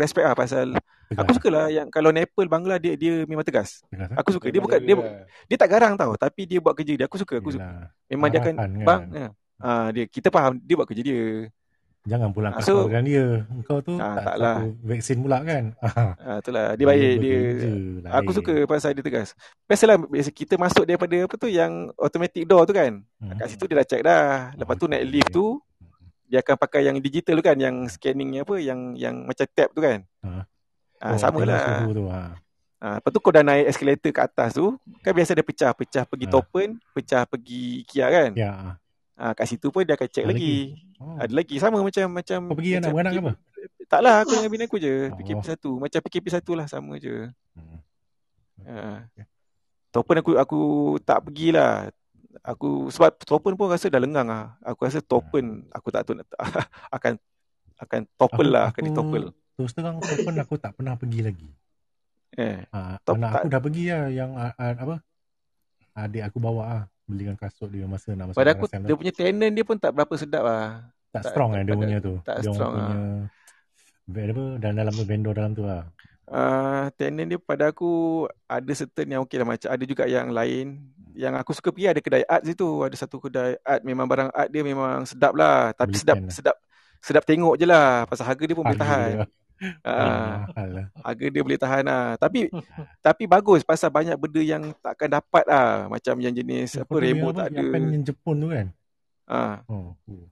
aku 0.00 0.02
respect 0.02 0.24
lah 0.24 0.32
pasal 0.34 0.66
Tegas. 0.72 1.20
aku 1.20 1.30
suka 1.36 1.48
lah 1.48 1.66
yang 1.68 1.86
kalau 1.86 2.08
Nepal 2.08 2.46
Bangla 2.46 2.76
dia 2.76 2.94
dia 2.94 3.22
memang 3.24 3.42
tegas. 3.42 3.84
Tegas, 3.84 4.08
eh? 4.08 4.16
Aku 4.16 4.30
suka 4.30 4.46
dia 4.46 4.56
Memang 4.56 4.64
bukan 4.64 4.80
dia 4.80 4.94
lah. 4.96 5.24
dia 5.44 5.56
tak 5.56 5.68
garang 5.68 5.94
tau 5.94 6.16
tapi 6.16 6.42
dia 6.44 6.56
buat 6.56 6.72
kerja 6.72 6.92
dia. 6.94 7.04
Aku 7.04 7.16
suka 7.16 7.36
aku 7.36 7.52
suka. 7.52 7.60
Yelah. 7.60 7.92
Memang 8.08 8.28
dia 8.28 8.40
akan 8.40 8.54
kan. 8.56 8.70
bang 8.80 9.02
ya. 9.12 9.28
Ah 9.58 9.88
dia 9.90 10.04
kita 10.06 10.28
faham 10.28 10.56
dia 10.56 10.72
buat 10.72 10.86
kerja 10.86 11.02
dia. 11.02 11.20
Jangan 12.00 12.32
pula 12.32 12.48
Ah, 12.48 12.64
so- 12.64 12.80
kasalkan 12.80 13.04
dia. 13.04 13.44
Engkau 13.46 13.82
tu 13.82 13.92
Ah, 13.94 14.16
tak 14.16 14.24
taklah. 14.24 14.56
satu 14.56 14.72
vaksin 14.82 15.16
pula 15.20 15.36
kan. 15.42 15.64
Ah, 15.84 16.16
Ah 16.16 16.36
itulah 16.40 16.64
dia 16.72 16.86
baik 16.86 17.12
dia. 17.18 17.36
bekerja, 17.36 17.70
Aku 18.16 18.30
suka 18.32 18.54
pasal 18.64 18.90
dia 18.90 19.02
tegas. 19.02 19.36
Biasalah 19.66 20.00
biasa 20.00 20.30
kita 20.30 20.54
masuk 20.56 20.84
daripada 20.84 21.12
apa 21.18 21.34
tu 21.36 21.44
yang 21.46 21.92
automatic 21.94 22.48
door 22.48 22.64
tu 22.64 22.72
kan. 22.72 23.04
Hmm. 23.18 23.36
Kat 23.36 23.46
situ 23.46 23.66
dia 23.66 23.76
dah 23.76 23.84
check 23.84 24.00
dah. 24.00 24.54
Lepas 24.54 24.74
tu 24.74 24.86
Okay, 24.86 24.96
naik 24.96 25.04
lift 25.06 25.30
tu 25.30 25.60
dia 26.30 26.38
akan 26.46 26.54
pakai 26.54 26.86
yang 26.86 26.96
digital 27.02 27.42
tu 27.42 27.44
kan 27.44 27.58
yang 27.58 27.90
scanning 27.90 28.38
apa 28.38 28.54
yang 28.62 28.94
yang 28.94 29.26
macam 29.26 29.44
tab 29.50 29.74
tu 29.74 29.82
kan. 29.82 30.06
Ah. 30.22 30.46
Ah 31.02 31.16
Oh, 31.16 31.18
sama 31.18 31.42
tengok 31.42 31.50
lah. 31.50 31.64
suhu 31.82 31.92
tu. 31.96 32.04
Ha. 32.06 32.20
Ah, 32.80 32.96
lepas 32.96 33.10
tu 33.12 33.20
kau 33.20 33.32
dah 33.34 33.44
naik 33.44 33.66
escalator 33.68 34.08
ke 34.08 34.20
atas 34.24 34.56
tu, 34.56 34.72
kan 35.04 35.12
biasa 35.12 35.36
dia 35.36 35.44
pecah, 35.44 35.72
pecah 35.76 36.04
pergi 36.08 36.26
Ah. 36.28 36.32
Topen, 36.32 36.68
pecah 36.96 37.22
pergi 37.28 37.84
Kia 37.84 38.06
kan. 38.08 38.30
Ya. 38.32 38.50
ah. 38.54 38.74
Ah, 39.20 39.32
kat 39.36 39.52
situ 39.52 39.68
pun 39.68 39.84
dia 39.84 40.00
akan 40.00 40.08
check 40.08 40.24
Ada 40.24 40.32
lagi. 40.32 40.54
Oh. 40.96 41.16
Ada 41.20 41.32
lagi 41.34 41.56
sama 41.60 41.84
macam 41.84 42.06
macam 42.08 42.40
Kau 42.48 42.56
pergi 42.56 42.72
macam 42.80 42.88
anak-beranak 42.88 43.12
ke 43.12 43.20
apa? 43.20 43.32
Tak 43.90 44.00
lah, 44.00 44.14
aku 44.24 44.32
dengan 44.38 44.50
bini 44.54 44.64
aku 44.64 44.78
je. 44.80 44.94
Oh. 45.12 45.16
PKP 45.18 45.40
satu. 45.44 45.70
Macam 45.76 45.98
PKP 46.08 46.26
satu 46.30 46.52
lah 46.56 46.66
sama 46.70 46.96
je. 46.96 47.28
Hmm. 47.52 47.78
Ah. 48.64 48.98
Okay. 49.12 49.26
Topen 49.90 50.16
aku 50.22 50.30
aku 50.38 50.60
tak 51.02 51.20
pergilah. 51.26 51.90
Aku 52.40 52.88
sebab 52.88 53.20
Topen 53.20 53.52
pun 53.52 53.68
rasa 53.68 53.92
dah 53.92 54.00
lengang 54.00 54.28
ah. 54.32 54.56
Aku 54.64 54.88
rasa 54.88 55.04
Topen 55.04 55.68
aku 55.70 55.92
tak 55.92 56.08
tahu 56.08 56.16
akan 56.96 57.12
akan 57.80 58.00
Aku- 58.16 58.44
lah, 58.44 58.72
akan 58.72 58.82
ditopple. 58.84 59.24
Terus 59.56 59.72
terang 59.76 60.00
pun 60.00 60.34
aku 60.36 60.54
tak 60.56 60.72
pernah 60.72 60.96
pergi 60.96 61.20
lagi. 61.20 61.48
Eh. 62.38 62.64
Ha, 62.72 62.96
Top- 63.04 63.20
anak 63.20 63.28
tak- 63.28 63.40
aku 63.44 63.48
dah 63.52 63.60
pergi 63.60 63.84
lah 63.92 64.04
yang 64.08 64.30
ah, 64.36 64.52
ah, 64.56 64.72
apa? 64.72 64.96
Adik 65.96 66.22
aku 66.24 66.38
bawa 66.40 66.62
ah 66.64 66.82
belikan 67.10 67.34
kasut 67.34 67.66
dia 67.74 67.84
masa 67.90 68.14
nak 68.14 68.30
masuk 68.30 68.38
Pada 68.38 68.54
aku 68.54 68.70
dia 68.70 68.94
punya 68.94 69.10
tenant 69.12 69.50
dia 69.50 69.64
pun 69.66 69.76
tak 69.76 69.90
berapa 69.90 70.14
sedap 70.14 70.44
ah. 70.46 70.86
tak 71.10 71.26
tak- 71.26 71.32
strong 71.34 71.50
tak- 71.50 71.58
kan 71.58 71.64
dia 71.66 71.74
punya 71.74 71.96
tu. 71.98 72.14
tak 72.22 72.36
dia 72.38 72.52
strong, 72.54 72.72
punya 72.72 74.30
apa 74.30 74.44
dan 74.58 74.72
dalam 74.78 74.94
vendor 74.94 75.34
dalam 75.34 75.52
tu 75.54 75.62
lah. 75.66 75.86
Uh, 76.30 76.86
tenant 76.94 77.26
dia 77.26 77.38
pada 77.42 77.74
aku 77.74 78.22
ada 78.46 78.70
certain 78.70 79.10
yang 79.10 79.26
okey 79.26 79.34
lah 79.42 79.46
macam 79.50 79.66
ada 79.66 79.82
juga 79.82 80.06
yang 80.06 80.30
lain 80.30 80.78
yang 81.14 81.34
aku 81.38 81.50
suka 81.56 81.70
pergi 81.74 81.90
ada 81.90 82.00
kedai 82.00 82.24
art 82.26 82.42
situ. 82.46 82.68
Ada 82.84 82.96
satu 83.06 83.16
kedai 83.18 83.58
art 83.62 83.82
memang 83.82 84.06
barang 84.06 84.30
art 84.30 84.48
dia 84.48 84.62
memang 84.62 85.04
sedap 85.06 85.32
lah. 85.34 85.74
Tapi 85.74 85.94
sedap 85.96 86.18
lah. 86.20 86.32
sedap 86.32 86.56
sedap 87.00 87.24
tengok 87.24 87.54
je 87.56 87.66
lah. 87.66 88.04
Pasal 88.06 88.28
harga 88.28 88.44
dia 88.44 88.56
pun 88.56 88.64
boleh 88.64 88.76
Harga 88.76 88.86
tahan. 88.86 89.10
dia. 89.10 89.28
Uh, 89.84 90.34
harga 91.04 91.26
dia 91.28 91.42
boleh 91.44 91.60
tahan 91.60 91.84
lah. 91.84 92.06
Tapi 92.16 92.48
tapi 93.06 93.24
bagus. 93.28 93.60
Pasal 93.66 93.88
banyak 93.92 94.16
benda 94.16 94.40
yang 94.40 94.62
takkan 94.80 95.10
dapat 95.10 95.44
lah. 95.48 95.88
Macam 95.88 96.14
yang 96.20 96.32
jenis 96.32 96.80
apa 96.80 96.94
remote 96.96 97.36
tak 97.36 97.48
ada. 97.52 97.60
Yang 97.60 98.04
Jepun 98.12 98.36
tu 98.40 98.48
kan. 98.48 98.66
uh, 99.30 99.56
Oh. 99.70 99.94
oh. 100.10 100.26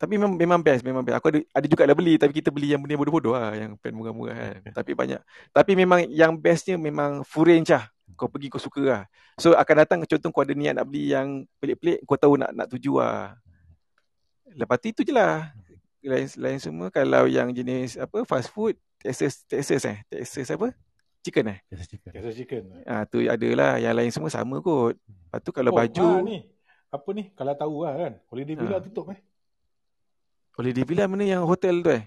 tapi 0.00 0.16
memang 0.16 0.32
memang 0.32 0.60
best 0.64 0.80
memang 0.80 1.04
best. 1.04 1.20
Aku 1.20 1.28
ada 1.28 1.40
ada 1.52 1.66
juga 1.68 1.84
lah 1.84 1.92
beli 1.92 2.16
tapi 2.16 2.32
kita 2.32 2.48
beli 2.48 2.72
yang 2.72 2.80
benda 2.80 2.96
bodoh-bodoh 2.96 3.36
lah. 3.36 3.52
Yang 3.52 3.76
pen 3.84 3.92
murah-murah 3.92 4.36
kan. 4.64 4.72
Tapi 4.80 4.90
banyak. 4.96 5.20
Tapi 5.52 5.72
memang 5.76 6.08
yang 6.08 6.32
bestnya 6.40 6.80
memang 6.80 7.20
full 7.22 7.44
range 7.44 7.68
lah 7.68 7.86
kau 8.16 8.30
pergi 8.30 8.48
kau 8.50 8.62
suka 8.62 8.82
lah 8.82 9.02
so 9.36 9.52
akan 9.54 9.74
datang 9.84 9.98
contoh 10.06 10.30
kau 10.30 10.42
ada 10.42 10.54
niat 10.54 10.78
nak 10.78 10.86
beli 10.86 11.12
yang 11.12 11.44
pelik-pelik 11.58 12.02
kau 12.06 12.16
tahu 12.18 12.38
nak 12.40 12.50
nak 12.54 12.66
tuju 12.70 12.98
lah 12.98 13.34
lepas 14.54 14.76
tu 14.82 14.90
itu 14.90 15.02
je 15.06 15.12
lah 15.14 15.50
lain, 16.00 16.26
lain 16.40 16.58
semua 16.58 16.88
kalau 16.88 17.28
yang 17.28 17.52
jenis 17.52 18.00
apa 18.00 18.24
fast 18.24 18.50
food 18.50 18.74
Texas 19.00 19.44
Texas 19.44 19.84
eh 19.84 19.98
Texas 20.08 20.48
apa 20.50 20.72
chicken 21.20 21.52
eh 21.52 21.58
Biasa 21.68 21.84
chicken. 21.84 22.10
Biasa 22.16 22.30
chicken. 22.32 22.62
ah 22.88 23.04
tu 23.04 23.20
ada 23.20 23.48
lah 23.52 23.72
yang 23.76 23.92
lain 23.92 24.08
semua 24.08 24.32
sama 24.32 24.58
kot 24.64 24.96
lepas 24.96 25.40
tu 25.44 25.50
kalau 25.52 25.70
oh, 25.70 25.76
baju 25.76 26.08
ah, 26.08 26.24
ni. 26.24 26.38
Apa 26.90 27.08
ni? 27.14 27.30
Kalau 27.38 27.54
tahu 27.54 27.86
lah 27.86 27.94
kan. 27.94 28.12
Holiday 28.26 28.58
Villa 28.58 28.76
Ah. 28.78 28.82
tutup 28.82 29.14
eh. 29.14 29.20
Holiday 30.58 30.82
Villa 30.82 31.06
mana 31.06 31.22
yang 31.22 31.46
hotel 31.46 31.86
tu 31.86 31.90
eh 31.94 32.02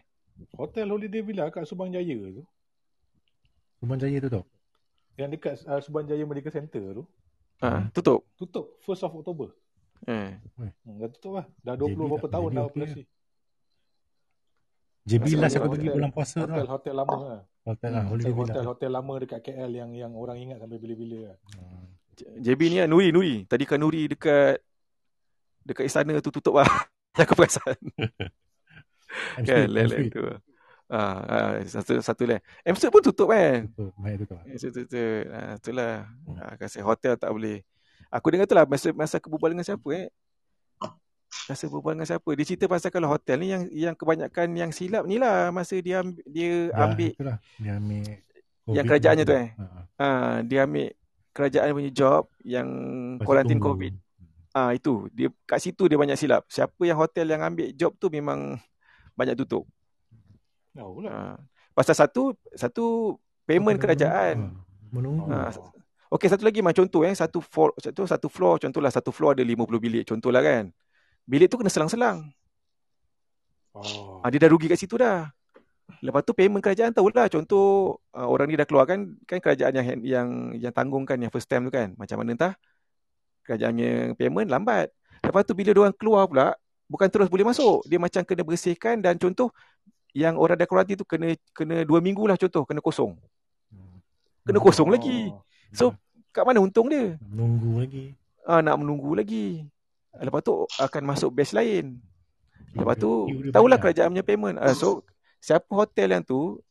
Hotel 0.60 0.92
Holiday 0.92 1.24
Villa 1.24 1.48
kat 1.48 1.64
Subang 1.64 1.88
Jaya 1.88 2.20
tu. 2.36 2.44
Subang 3.80 3.96
Jaya 3.96 4.18
tu 4.20 4.28
tau. 4.28 4.44
Yang 5.16 5.30
dekat 5.32 5.54
uh, 5.64 5.80
Subang 5.80 6.04
Jaya 6.04 6.24
Medical 6.24 6.52
Center 6.52 6.84
tu. 6.94 7.04
ah 7.60 7.88
tutup 7.92 8.26
Tutup 8.34 8.66
1st 8.82 9.02
of 9.04 9.14
October. 9.16 9.48
eh 10.04 10.36
Hmm, 10.56 10.72
dah 10.98 11.10
tutup 11.10 11.32
lah. 11.34 11.46
Dah 11.60 11.74
JB 11.74 11.96
20 11.96 12.08
berapa 12.08 12.20
tak- 12.22 12.34
tahun 12.34 12.44
JB 12.46 12.56
dah 12.56 12.64
operasi. 12.66 13.02
JB 15.04 15.24
last 15.34 15.52
hotel- 15.52 15.60
aku 15.60 15.70
pergi 15.74 15.90
bulan 15.90 16.10
puasa 16.10 16.38
tu 16.38 16.42
lah. 16.42 16.48
Hotel-hotel 16.56 16.94
lama 16.94 17.18
lah. 17.22 17.42
Hotel 17.66 17.90
lah. 17.90 18.02
Hmm, 18.02 18.10
Holiday 18.10 18.32
Villa. 18.32 18.44
Hotel-hotel 18.50 18.90
lama 18.90 19.14
dekat 19.18 19.40
KL 19.42 19.72
yang 19.74 19.92
yang 19.94 20.12
orang 20.14 20.38
ingat 20.40 20.58
sampai 20.60 20.78
bila-bila 20.78 21.20
lah. 21.26 21.38
Hmm. 21.54 21.84
JB 22.38 22.62
ni 22.68 22.76
kan 22.78 22.88
Nuri 22.88 23.10
Nuri 23.10 23.36
tadi 23.44 23.64
kan 23.64 23.78
Nuri 23.78 24.06
dekat 24.06 24.62
dekat 25.64 25.84
istana 25.84 26.14
tu 26.20 26.30
tutup 26.30 26.56
lah 26.56 26.70
yang 27.14 27.24
aku 27.26 27.34
perasan 27.34 27.74
kan 29.48 29.66
Street. 29.66 30.12
tu 30.12 30.22
ah, 30.94 31.18
ah, 31.26 31.52
satu 31.66 31.98
satu 31.98 32.22
M 32.30 32.76
Street 32.78 32.94
pun 32.94 33.02
tutup 33.02 33.34
kan 33.34 33.66
Tutup, 33.74 33.94
baik 33.98 34.24
tutup. 34.24 34.40
M 34.46 34.58
Street 34.62 34.76
tutup 34.86 35.24
ah, 35.34 35.58
itulah 35.58 35.94
ah, 36.38 36.54
kasi 36.62 36.78
hotel 36.86 37.18
tak 37.18 37.34
boleh 37.34 37.66
aku 38.14 38.28
dengar 38.30 38.46
tu 38.46 38.54
lah 38.54 38.66
masa 38.70 38.94
masa 38.94 39.18
aku 39.18 39.34
berbual 39.34 39.58
dengan 39.58 39.66
siapa 39.66 39.88
eh 39.98 40.08
Masa 41.50 41.66
berbual 41.66 41.98
dengan 41.98 42.06
siapa 42.06 42.30
Dia 42.38 42.46
cerita 42.46 42.70
pasal 42.70 42.94
kalau 42.94 43.10
hotel 43.10 43.42
ni 43.42 43.50
Yang 43.50 43.64
yang 43.74 43.96
kebanyakan 43.98 44.54
Yang 44.54 44.72
silap 44.78 45.04
ni 45.10 45.18
lah 45.18 45.50
Masa 45.50 45.82
dia 45.82 46.06
ambil 46.06 46.22
Dia 46.30 46.70
ambil 46.78 47.10
itulah. 47.10 47.38
Dia 47.58 47.72
ambil 47.82 48.06
Yang 48.06 48.14
COVID 48.70 48.86
kerajaannya 48.86 49.24
ni 49.26 49.28
tu 49.28 49.34
eh? 49.34 49.48
Ha, 49.58 49.66
ha. 49.66 49.80
ah, 49.98 50.36
Dia 50.46 50.60
ambil 50.70 50.90
Kerajaan 51.34 51.74
punya 51.74 51.92
job 51.92 52.24
Yang 52.46 52.70
Kuarantin. 53.26 53.58
COVID 53.58 53.94
Ah 54.54 54.70
itu 54.78 55.10
dia 55.10 55.34
kat 55.50 55.58
situ 55.66 55.90
dia 55.90 55.98
banyak 55.98 56.14
silap. 56.14 56.46
Siapa 56.46 56.78
yang 56.86 57.02
hotel 57.02 57.26
yang 57.26 57.42
ambil 57.42 57.74
job 57.74 57.98
tu 57.98 58.06
memang 58.14 58.62
banyak 59.18 59.34
tutup. 59.34 59.66
Pula. 60.74 61.10
Ah. 61.10 61.36
Pasal 61.74 61.94
satu 61.98 62.34
satu 62.54 63.18
payment 63.46 63.78
Kena 63.78 63.94
kerajaan. 63.94 64.36
menunggu. 64.90 65.30
Ha, 65.30 65.50
Menunggu. 65.50 65.70
Ah, 65.70 65.72
Okey 66.14 66.30
satu 66.30 66.46
lagi 66.46 66.62
macam 66.62 66.86
contoh 66.86 67.02
eh 67.02 67.18
satu 67.18 67.42
floor 67.42 67.74
satu 67.82 68.06
satu 68.06 68.28
floor 68.30 68.62
contohlah 68.62 68.94
satu 68.94 69.10
floor 69.10 69.34
ada 69.34 69.42
50 69.42 69.82
bilik 69.82 70.04
contohlah 70.06 70.46
kan. 70.46 70.70
Bilik 71.26 71.50
tu 71.50 71.58
kena 71.58 71.74
selang-selang. 71.74 72.30
Oh. 73.74 74.22
Ah 74.22 74.30
dia 74.30 74.38
dah 74.38 74.50
rugi 74.54 74.70
kat 74.70 74.78
situ 74.78 74.94
dah. 75.02 75.34
Lepas 76.06 76.22
tu 76.22 76.38
payment 76.38 76.62
kerajaan 76.62 76.94
tahulah 76.94 77.26
contoh 77.34 77.98
uh, 78.14 78.28
orang 78.30 78.46
ni 78.46 78.56
dah 78.58 78.68
keluarkan 78.70 79.18
kan 79.26 79.42
kerajaan 79.42 79.74
yang 79.74 79.88
yang 80.06 80.28
yang 80.54 80.74
tanggungkan 80.74 81.18
yang 81.18 81.34
first 81.34 81.50
time 81.50 81.66
tu 81.66 81.74
kan. 81.74 81.98
Macam 81.98 82.22
mana 82.22 82.38
entah 82.38 82.54
kerajaannya 83.50 84.14
payment 84.14 84.54
lambat. 84.54 84.94
Lepas 85.26 85.42
tu 85.50 85.58
bila 85.58 85.74
dia 85.74 85.82
orang 85.82 85.96
keluar 85.98 86.30
pula 86.30 86.54
bukan 86.86 87.10
terus 87.10 87.26
boleh 87.26 87.50
masuk. 87.50 87.82
Dia 87.90 87.98
macam 87.98 88.22
kena 88.22 88.46
bersihkan 88.46 89.02
dan 89.02 89.18
contoh 89.18 89.50
yang 90.14 90.38
orang 90.38 90.62
kuarantin 90.70 90.96
tu 90.96 91.06
kena 91.06 91.34
kena 91.58 91.82
dua 91.82 91.98
minggu 91.98 92.22
lah 92.30 92.38
contoh 92.38 92.64
kena 92.64 92.80
kosong. 92.80 93.18
Kena 94.46 94.62
kosong 94.62 94.94
lagi. 94.94 95.34
So 95.74 95.98
kat 96.30 96.46
mana 96.46 96.62
untung 96.62 96.90
dia? 96.90 97.18
Menunggu 97.22 97.82
lagi. 97.82 98.06
Ah 98.46 98.62
nak 98.62 98.78
menunggu 98.78 99.18
lagi. 99.18 99.66
Lepas 100.14 100.46
tu 100.46 100.70
akan 100.78 101.02
masuk 101.10 101.34
batch 101.34 101.58
lain. 101.58 101.98
Lepas 102.78 102.96
tu 103.02 103.30
tahulah 103.50 103.82
kerajaan 103.82 104.14
punya 104.14 104.26
payment. 104.26 104.58
Ah, 104.62 104.78
so 104.78 105.02
siapa 105.42 105.70
hotel 105.74 106.14
yang 106.14 106.24
tu 106.26 106.62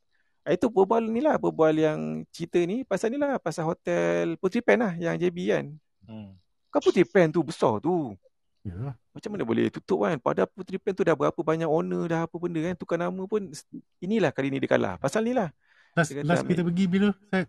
ah, 0.47 0.54
itu 0.54 0.70
berbual 0.70 1.02
ni 1.02 1.22
lah 1.22 1.38
berbual 1.38 1.75
yang 1.75 1.98
cerita 2.31 2.62
ni 2.62 2.86
pasal 2.86 3.11
ni 3.11 3.19
lah 3.19 3.38
pasal 3.43 3.66
hotel 3.66 4.38
Putri 4.38 4.62
Pen 4.62 4.82
lah 4.87 4.94
yang 4.99 5.19
JB 5.19 5.38
kan. 5.50 5.66
Hmm. 6.06 6.38
Kan 6.70 6.81
Putri 6.82 7.02
Pen 7.02 7.34
tu 7.34 7.43
besar 7.43 7.82
tu. 7.82 8.14
Yalah. 8.62 8.94
Macam 9.11 9.31
mana 9.35 9.43
boleh 9.43 9.67
tutup 9.75 10.06
kan? 10.06 10.14
Pada 10.23 10.47
Putri 10.47 10.79
Pen 10.79 10.94
tu 10.94 11.03
dah 11.03 11.19
berapa 11.19 11.35
banyak 11.35 11.67
owner 11.67 12.06
dah 12.06 12.20
apa 12.31 12.37
benda 12.38 12.62
kan 12.62 12.75
tukar 12.79 12.94
nama 12.94 13.23
pun 13.26 13.50
inilah 13.99 14.31
kali 14.31 14.55
ni 14.55 14.62
dia 14.62 14.70
kalah. 14.70 14.94
Pasal 15.03 15.26
ni 15.26 15.35
lah. 15.35 15.50
Last, 15.99 16.14
kata 16.14 16.25
last 16.25 16.47
kita 16.47 16.62
pergi 16.62 16.85
bila? 16.87 17.11
Saya, 17.29 17.44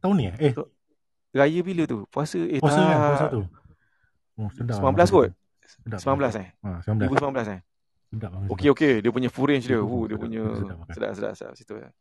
tahun 0.00 0.14
ni 0.16 0.24
eh? 0.32 0.36
Eh, 0.50 0.52
Raya 1.36 1.60
bila 1.60 1.82
tu? 1.84 2.08
Puasa 2.08 2.40
eh 2.40 2.58
puasa 2.58 2.80
tak. 2.80 2.88
kan? 2.88 2.98
Puasa 2.98 3.26
tu. 3.28 3.42
Oh, 4.36 4.48
sedap. 4.52 4.80
19 4.80 5.12
kot. 5.12 5.30
Sedap. 5.64 6.00
19 6.00 6.40
eh. 6.40 6.48
Ha, 6.64 6.68
19. 6.88 7.08
2019 7.12 7.56
eh. 7.56 7.60
Sedap. 8.06 8.30
banget, 8.32 8.48
Okey 8.56 8.68
okey, 8.72 8.94
dia 9.04 9.10
punya 9.12 9.28
full 9.28 9.46
range 9.52 9.66
dia. 9.68 9.78
Uh, 9.78 10.04
dia 10.08 10.16
punya 10.16 10.42
sedap 10.56 10.76
sedap 10.88 11.10
sedap 11.12 11.32
sedap 11.36 11.52
situ. 11.54 11.74
sedap. 11.76 11.92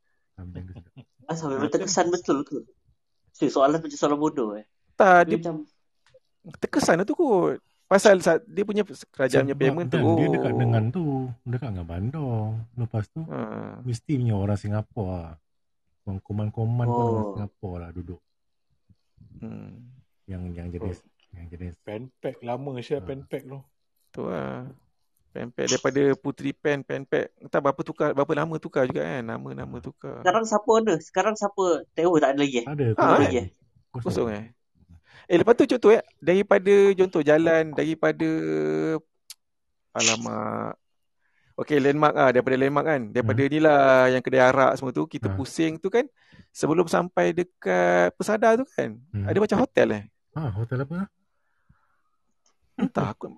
Ah, 1.27 1.35
sampai 1.35 1.57
berterkesan 1.59 2.07
betul 2.11 2.43
ke? 2.47 2.63
Si 3.35 3.51
soalan 3.51 3.83
macam 3.83 3.99
soalan 3.99 4.19
bodoh 4.19 4.55
eh. 4.55 4.63
Tak, 4.95 5.27
Dia 5.27 5.35
dia 5.35 5.37
macam 5.43 5.55
terkesan 6.63 7.03
lah 7.03 7.05
tu 7.07 7.19
kot. 7.19 7.59
Pasal 7.85 8.17
dia 8.45 8.63
punya 8.65 8.81
kerajaan 8.83 9.45
punya 9.45 9.53
Sebab 9.53 9.61
payment 9.61 9.87
tu. 9.87 9.97
kan 9.97 10.17
Dia 10.17 10.27
dekat 10.33 10.51
oh. 10.51 10.57
dengan 10.57 10.83
tu. 10.89 11.05
Dekat 11.45 11.69
dengan 11.69 11.85
Bandung. 11.85 12.49
Lepas 12.73 13.05
tu, 13.07 13.21
Ha. 13.25 13.39
mesti 13.81 14.11
punya 14.17 14.33
orang 14.33 14.57
Singapura 14.57 15.13
lah. 15.15 15.35
Orang 16.03 16.17
koman-koman 16.19 16.87
pun 16.87 17.03
orang 17.03 17.21
Oh. 17.21 17.33
Singapura 17.33 17.77
lah 17.79 17.91
duduk. 17.91 18.21
Hmm. 19.37 19.91
Yang 20.25 20.41
yang 20.51 20.67
jenis 20.71 20.97
yang 21.29 21.45
jenis 21.45 21.75
Pen 21.83 22.09
pack 22.17 22.41
lama 22.41 22.79
Syah 22.79 22.97
Ah. 22.97 23.05
pen 23.05 23.21
pack 23.21 23.43
tu. 23.43 23.59
Tu 24.09 24.21
lah. 24.23 24.65
Pen 25.29 25.51
pad 25.51 25.67
daripada 25.67 26.01
Putri 26.15 26.55
Pen, 26.55 26.79
Pen 26.79 27.03
pad. 27.03 27.27
Entah 27.37 27.59
berapa 27.59 27.81
tukar, 27.83 28.15
berapa 28.15 28.31
lama 28.33 28.55
tukar 28.55 28.87
juga 28.87 29.03
kan. 29.03 29.19
Nama-nama 29.21 29.77
tukar. 29.77 30.23
Sekarang 30.23 30.45
siapa 30.47 30.71
ada? 30.79 30.93
Sekarang 30.97 31.35
siapa? 31.35 31.65
Tengok 31.91 32.17
tak 32.17 32.29
ada 32.31 32.39
lagi 32.39 32.57
eh? 32.63 32.65
Ada. 32.65 32.85
Ha, 32.87 32.95
Tak 32.95 33.03
ada 33.03 33.13
eh? 33.13 33.19
lagi 33.21 33.37
eh? 33.37 33.47
Kosong 33.93 34.29
eh. 34.31 34.43
Eh 35.25 35.35
lepas 35.35 35.53
tu 35.53 35.65
contoh 35.67 35.91
eh. 35.91 36.03
Daripada 36.17 36.73
contoh 36.93 37.21
jalan. 37.21 37.63
Daripada. 37.71 38.29
Alamak. 39.91 40.75
Okay 41.55 41.79
landmark 41.79 42.13
ah 42.13 42.29
Daripada 42.29 42.55
landmark 42.55 42.85
kan. 42.85 43.01
Daripada 43.09 43.41
ni 43.41 43.59
lah 43.59 43.81
yang 44.07 44.19
kedai 44.19 44.43
arak 44.43 44.71
semua 44.75 44.91
tu. 44.91 45.05
Kita 45.05 45.27
Ha. 45.27 45.33
pusing 45.33 45.77
tu 45.77 45.87
kan. 45.87 46.03
Sebelum 46.51 46.85
sampai 46.85 47.31
dekat 47.31 48.11
Pesada 48.13 48.53
tu 48.53 48.67
kan. 48.67 48.99
Hmm. 49.09 49.25
Ada 49.25 49.37
macam 49.39 49.57
hotel 49.59 49.87
eh. 49.93 50.03
Ha, 50.33 50.51
hotel 50.51 50.83
apa? 50.83 51.07
Entah 52.75 53.07
aku. 53.09 53.31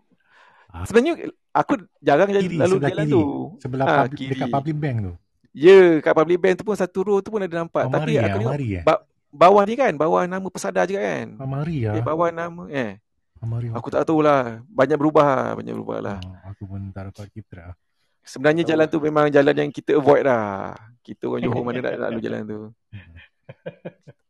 Ah. 0.67 0.83
Sebenarnya 0.83 1.29
aku 1.51 1.73
jarang 1.99 2.27
jalan, 2.27 2.43
Kiri, 2.43 2.57
lalu 2.57 2.75
jalan 2.81 3.05
kiri. 3.05 3.13
tu. 3.13 3.21
Sebelah 3.61 3.85
Ah, 3.85 3.97
public, 4.03 4.17
kiri. 4.17 4.31
dekat 4.33 4.49
public 4.49 4.77
bank 4.77 4.97
tu. 4.99 5.13
Ya, 5.53 5.77
kat 5.99 6.13
public 6.13 6.37
bank 6.37 6.53
tu 6.53 6.63
pun 6.63 6.75
satu 6.75 6.99
row 7.01 7.17
tu 7.17 7.29
pun 7.29 7.39
ada 7.39 7.53
nampak. 7.55 7.85
Tapi 7.85 7.93
Amari 7.95 8.13
ya, 8.13 8.21
aku 8.23 8.29
tengok 8.35 8.51
Amari 8.51 8.67
ya. 8.67 8.81
ba- 8.83 9.01
bawah 9.29 9.63
ni 9.63 9.73
kan, 9.73 9.93
bawah 9.93 10.23
nama 10.23 10.47
pesada 10.47 10.83
juga 10.83 10.99
kan. 10.99 11.27
Amari 11.37 11.83
ya. 11.83 11.91
Dia 11.91 12.01
bawah 12.01 12.29
nama 12.29 12.63
eh. 12.67 12.97
Amari. 13.37 13.69
Aku 13.69 13.87
tak 13.87 14.03
tahu 14.03 14.19
lah. 14.19 14.63
Banyak 14.65 14.95
berubah. 14.95 15.53
Banyak 15.53 15.73
berubah 15.73 15.97
lah. 15.99 16.17
Oh, 16.19 16.35
aku 16.47 16.65
pun 16.65 16.89
tak 16.89 17.09
dapat 17.09 17.29
keep 17.29 17.45
track. 17.45 17.69
ah. 17.69 17.75
Sebenarnya 18.23 18.61
Tahu 18.61 18.71
jalan 18.71 18.83
lah. 18.83 18.91
tu 18.91 18.99
memang 18.99 19.25
jalan 19.29 19.55
yang 19.55 19.69
kita 19.69 19.91
avoid 19.95 20.23
lah. 20.23 20.75
Kita 20.99 21.27
orang 21.27 21.41
Johor 21.41 21.61
mana 21.61 21.79
nak 21.79 21.93
lalu 22.01 22.19
jalan 22.25 22.41
tu. 22.43 22.59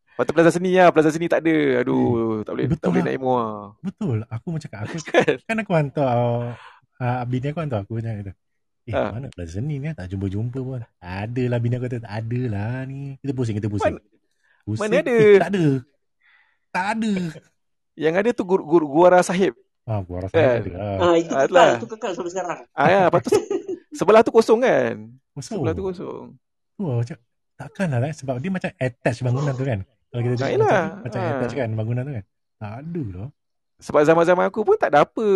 Lepas 0.08 0.24
tu 0.24 0.34
plaza 0.34 0.52
seni 0.52 0.74
lah. 0.74 0.90
Plaza 0.90 1.10
seni 1.10 1.26
tak 1.26 1.42
ada. 1.42 1.56
Aduh, 1.82 2.42
tak 2.44 2.52
boleh 2.52 2.66
Eh, 2.66 2.70
betul 2.70 2.80
tak 2.80 2.90
boleh 2.90 3.00
lah. 3.00 3.08
naik 3.08 3.20
muar. 3.20 3.50
Betul. 3.80 4.18
Aku 4.28 4.48
macam 4.50 4.62
cakap. 4.64 4.80
Aku, 4.84 4.98
Kan? 5.08 5.36
kan 5.40 5.58
aku 5.62 5.72
hantar 5.74 6.16
uh, 6.98 7.22
bini 7.24 7.48
aku 7.48 7.60
hantar 7.60 7.80
aku 7.82 7.94
macam 7.96 8.14
kata. 8.16 8.34
Eh, 8.88 8.94
Ah. 8.96 9.12
mana 9.12 9.28
Plaza 9.28 9.60
ni 9.60 9.78
ni 9.78 9.92
tak 9.92 10.08
jumpa-jumpa 10.08 10.60
pun. 10.60 10.80
Ada 10.98 11.44
lah 11.46 11.58
bini 11.58 11.76
aku 11.76 11.86
kata, 11.86 11.98
tak 12.00 12.14
ada 12.14 12.42
lah 12.48 12.76
ni. 12.84 13.20
Kita 13.20 13.32
pusing, 13.32 13.56
kita 13.56 13.68
pusing. 13.68 13.96
Mana- 13.96 14.06
pusing. 14.68 14.82
mana 14.84 14.96
ada? 15.00 15.16
Eh, 15.16 15.38
tak 15.38 15.50
ada. 15.50 15.66
Tak 16.70 16.86
ada. 16.94 17.12
Yang 18.04 18.14
ada 18.16 18.30
tu 18.32 18.44
guru, 18.44 18.62
guru, 18.62 18.86
Guara 18.86 19.20
Sahib. 19.22 19.56
Ah, 19.82 20.04
gua 20.04 20.22
rasa 20.22 20.36
Kan? 20.36 20.60
ada. 20.60 20.72
Ah, 21.00 21.16
itu 21.16 21.32
Ah, 21.32 21.42
kekal, 21.42 21.56
lah. 21.56 21.70
itu 21.74 21.88
kekal 21.88 22.12
sampai 22.12 22.30
sekarang. 22.30 22.60
Ah, 22.72 22.88
ya, 22.88 23.00
lepas 23.08 23.22
tu 23.24 23.30
se- 23.32 23.48
sebelah 23.98 24.20
tu 24.20 24.30
kosong 24.30 24.60
kan? 24.60 24.94
Masa 25.32 25.50
Sebelah 25.50 25.72
tu 25.72 25.84
kosong. 25.86 26.26
Oh, 26.76 27.00
macam 27.00 27.18
takkan 27.56 27.88
lah 27.90 28.12
sebab 28.12 28.36
dia 28.38 28.52
macam 28.52 28.70
attach 28.70 29.18
bangunan 29.22 29.50
tu 29.52 29.64
kan. 29.64 29.80
Kalau 30.08 30.22
kita 30.22 30.36
tengok 30.36 30.52
yelah. 30.54 30.68
macam, 30.94 31.02
macam 31.02 31.20
attach 31.26 31.54
kan 31.56 31.70
bangunan 31.72 32.04
tu 32.04 32.14
kan. 32.14 32.26
Tak 32.58 32.72
ada 32.78 33.04
lah. 33.16 33.28
Sebab 33.78 34.02
zaman-zaman 34.04 34.44
aku 34.46 34.60
pun 34.62 34.76
tak 34.76 34.90
ada 34.92 35.00
apa. 35.02 35.28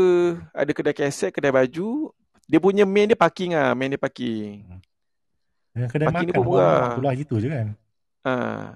Ada 0.51 0.71
kedai 0.71 0.93
kaset, 0.93 1.31
kedai 1.31 1.49
baju. 1.49 2.11
Dia 2.43 2.59
punya 2.59 2.83
main 2.83 3.07
dia 3.07 3.15
parking 3.15 3.53
ah, 3.53 3.71
main 3.71 3.87
dia 3.87 3.97
parking. 3.97 4.67
Dengan 5.71 5.87
kedai 5.87 6.05
Parking 6.05 6.27
makan 6.27 6.35
pun 6.35 6.43
pun 6.43 6.53
murah. 6.59 6.91
tu 6.91 7.01
lah 7.01 7.13
gitu 7.15 7.35
je 7.37 7.47
kan. 7.47 7.67
Ah. 8.21 8.75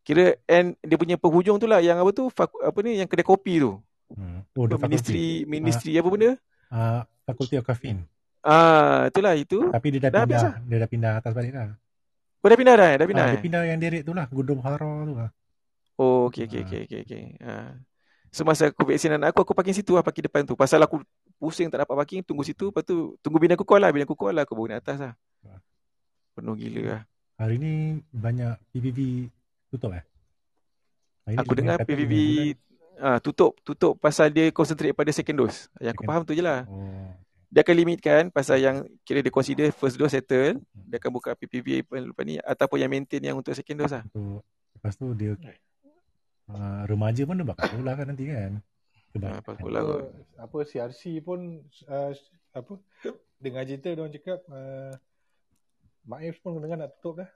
Kira 0.00 0.36
and 0.48 0.74
dia 0.80 0.96
punya 0.96 1.20
penghujung 1.20 1.60
tu 1.60 1.68
lah 1.68 1.78
yang 1.78 2.00
apa 2.00 2.10
tu 2.10 2.32
fak, 2.32 2.48
apa 2.48 2.78
ni 2.80 2.98
yang 2.98 3.08
kedai 3.08 3.24
kopi 3.24 3.60
tu. 3.60 3.76
Hmm. 4.10 4.42
Oh, 4.56 4.66
Apa, 4.66 4.74
faculty. 4.74 4.88
ministry 4.88 5.26
ministry 5.46 5.92
apa 5.94 6.08
benda? 6.10 6.30
Ah, 6.66 7.04
Faculty 7.26 7.54
of 7.60 7.64
Caffeine. 7.64 8.02
Ah, 8.40 9.06
itulah 9.06 9.36
itu. 9.36 9.68
Tapi 9.70 9.86
dia 9.92 10.08
dah, 10.08 10.10
Dah 10.10 10.20
habis 10.24 10.40
pindah, 10.40 10.54
dia 10.64 10.76
dah 10.80 10.88
pindah 10.90 11.12
atas 11.20 11.32
balik 11.36 11.52
lah. 11.52 11.76
Oh 12.40 12.48
dah 12.48 12.56
pindah 12.56 12.74
dah, 12.74 12.88
eh? 12.88 12.96
dah 12.96 13.06
pindah. 13.06 13.24
Ah, 13.24 13.28
eh? 13.28 13.32
dia 13.36 13.44
pindah 13.44 13.60
yang 13.68 13.78
direct 13.78 14.04
tu 14.08 14.12
lah, 14.16 14.26
Gudung 14.32 14.64
Hara 14.64 14.90
tu 15.04 15.12
lah. 15.12 15.30
Oh, 16.00 16.32
okey 16.32 16.48
okey 16.48 16.58
Ah. 16.58 16.64
okey 16.64 16.80
okey 16.88 17.00
okey. 17.04 17.22
Ah. 17.44 17.76
So 18.32 18.48
masa 18.48 18.72
aku 18.72 18.88
vaksin 18.88 19.14
anak 19.14 19.36
aku 19.36 19.44
aku 19.44 19.52
parking 19.52 19.76
situ 19.76 19.92
lah, 19.92 20.00
parking 20.00 20.24
depan 20.24 20.48
tu. 20.48 20.56
Pasal 20.56 20.80
aku 20.80 21.04
pusing 21.36 21.68
tak 21.68 21.84
dapat 21.84 21.92
parking, 22.00 22.24
tunggu 22.24 22.40
situ, 22.40 22.72
lepas 22.72 22.80
tu 22.80 23.20
tunggu 23.20 23.36
bini 23.36 23.52
aku 23.52 23.68
call 23.68 23.84
lah, 23.84 23.92
bini 23.92 24.08
aku 24.08 24.16
call 24.16 24.32
lah, 24.32 24.48
aku 24.48 24.56
baru 24.56 24.72
naik 24.72 24.80
atas 24.88 24.98
lah. 24.98 25.12
Ah. 25.44 25.60
Penuh 26.32 26.56
gila 26.56 26.82
lah. 26.96 27.02
Hari 27.36 27.56
ni 27.60 27.72
banyak 28.08 28.56
PVV 28.72 28.98
tutup 29.70 29.94
eh? 29.94 30.04
Hari 31.30 31.36
Aku 31.40 31.52
dengar 31.54 31.78
PVV 31.86 32.12
lima 32.12 32.58
ah, 33.00 33.18
tutup 33.18 33.56
tutup 33.64 33.96
pasal 33.96 34.28
dia 34.28 34.52
concentrate 34.52 34.92
pada 34.92 35.10
second 35.14 35.46
dose. 35.46 35.70
Yang 35.80 35.94
aku 35.96 36.02
Second- 36.04 36.08
faham 36.10 36.22
tu 36.28 36.32
je 36.36 36.42
lah. 36.44 36.66
Oh. 36.68 37.10
Dia 37.50 37.66
akan 37.66 37.74
limitkan 37.82 38.22
pasal 38.30 38.62
yang 38.62 38.86
kira 39.02 39.26
dia 39.26 39.32
consider 39.34 39.74
first 39.74 39.98
dose 39.98 40.14
settle, 40.14 40.62
dia 40.86 40.96
akan 41.02 41.10
buka 41.10 41.34
PPV 41.34 41.82
lepas 41.82 42.22
ni 42.22 42.38
ataupun 42.38 42.78
yang 42.78 42.86
maintain 42.86 43.18
yang 43.18 43.34
untuk 43.34 43.50
second 43.58 43.74
dose 43.74 43.94
lah. 43.98 44.04
Lepas 44.78 44.94
tu 44.94 45.10
dia 45.18 45.34
uh, 45.34 46.82
remaja 46.86 47.26
pun 47.26 47.34
dia 47.34 47.46
bakal 47.46 47.66
sekolah 47.74 47.94
kan 47.98 48.06
nanti 48.06 48.24
kan. 48.30 48.52
Ah, 49.18 49.42
apa 49.42 49.58
sekolah 49.58 49.80
apa, 49.82 49.90
kot. 49.90 50.02
apa 50.38 50.58
CRC 50.62 51.02
pun 51.26 51.58
uh, 51.90 52.12
apa 52.54 52.72
dengar 53.42 53.66
cerita 53.66 53.90
dia 53.90 53.98
orang 53.98 54.14
cakap 54.14 54.38
uh, 54.46 54.94
Maif 56.06 56.38
pun 56.38 56.62
dengar 56.62 56.78
nak 56.78 56.94
tutup 57.02 57.26
dah. 57.26 57.30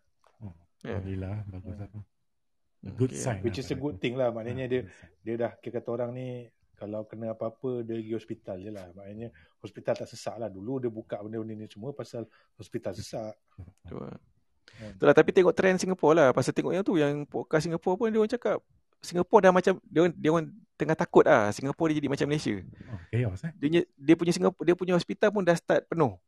Ya. 0.85 1.01
Alhamdulillah, 1.01 1.37
bagus 1.51 1.75
lah 1.75 1.89
tu. 1.91 2.01
Good 2.85 3.17
okay. 3.17 3.21
sign. 3.21 3.41
Which 3.41 3.57
lah 3.57 3.65
is 3.65 3.73
a 3.73 3.79
good 3.81 3.97
thing 3.97 4.15
lah. 4.21 4.29
Maknanya 4.29 4.65
Ah, 4.65 4.71
dia 4.71 4.81
good 4.85 4.93
sign. 4.93 5.11
dia 5.25 5.35
dah 5.41 5.53
kira 5.57 5.73
kata 5.81 5.89
orang 5.89 6.11
ni 6.13 6.29
kalau 6.75 7.07
kena 7.09 7.33
apa-apa 7.33 7.81
dia 7.81 7.97
pergi 7.97 8.13
hospital 8.13 8.57
je 8.61 8.71
lah. 8.71 8.87
Maknanya 8.93 9.29
hospital 9.65 9.95
tak 9.97 10.09
sesak 10.11 10.37
lah. 10.37 10.53
Dulu 10.53 10.85
dia 10.85 10.91
buka 10.93 11.17
benda-benda 11.25 11.57
ni 11.57 11.67
semua 11.73 11.97
pasal 11.97 12.29
hospital 12.61 12.93
sesak. 12.93 13.33
Tu 13.89 13.97
lah. 13.97 14.13
Kan. 14.75 14.91
Itulah, 14.99 15.15
tapi 15.15 15.31
tengok 15.31 15.55
trend 15.55 15.79
Singapore 15.79 16.15
lah. 16.19 16.29
Pasal 16.35 16.51
tengok 16.51 16.73
yang 16.75 16.83
tu, 16.83 16.99
yang 16.99 17.23
podcast 17.25 17.63
Singapore 17.63 17.95
pun 17.95 18.11
dia 18.11 18.19
orang 18.19 18.33
cakap, 18.33 18.59
Singapore 18.99 19.41
dah 19.47 19.53
macam, 19.55 19.79
dia 19.87 20.01
orang, 20.03 20.15
dia 20.19 20.31
orang 20.35 20.47
tengah 20.75 20.97
takut 20.99 21.23
lah. 21.23 21.53
Singapore 21.55 21.95
dia 21.95 22.03
jadi 22.03 22.11
macam 22.11 22.27
Malaysia. 22.27 22.59
Oh, 22.91 22.99
chaos 23.13 23.41
eh. 23.47 23.53
Dia, 23.55 23.69
punya- 23.71 23.89
dia 23.95 24.15
punya 24.19 24.33
Singapore, 24.35 24.65
dia 24.67 24.75
punya 24.75 24.95
hospital 24.99 25.31
pun 25.31 25.47
dah 25.47 25.55
start 25.55 25.87
penuh. 25.87 26.19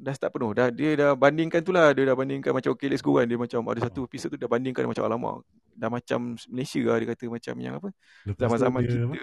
Dah 0.00 0.12
start 0.12 0.32
penuh. 0.32 0.50
Dah, 0.50 0.72
dia 0.72 0.96
dah 0.96 1.10
bandingkan 1.12 1.60
tu 1.60 1.70
lah. 1.70 1.92
Dia 1.92 2.08
dah 2.08 2.16
bandingkan 2.16 2.50
macam, 2.50 2.72
okay 2.72 2.88
let's 2.88 3.00
go 3.00 3.14
kan. 3.14 3.28
Dia 3.28 3.36
macam 3.36 3.60
ada 3.68 3.80
satu 3.82 4.08
episode 4.08 4.32
tu 4.32 4.40
dah 4.40 4.48
bandingkan 4.48 4.88
macam 4.88 5.04
alamak. 5.04 5.44
Dah 5.70 5.88
macam 5.88 6.18
Malaysia 6.48 6.80
lah 6.82 6.96
dia 6.96 7.08
kata 7.08 7.24
macam 7.28 7.54
yang 7.56 7.74
apa. 7.76 7.88
Lepas 8.24 8.40
Zaman-zaman 8.42 8.80
dia 8.80 8.88
kita. 8.88 9.04
apa, 9.04 9.16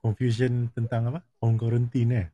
confusion 0.00 0.52
tentang 0.70 1.02
apa? 1.10 1.18
Home 1.38 1.58
quarantine 1.58 2.10
eh. 2.12 2.26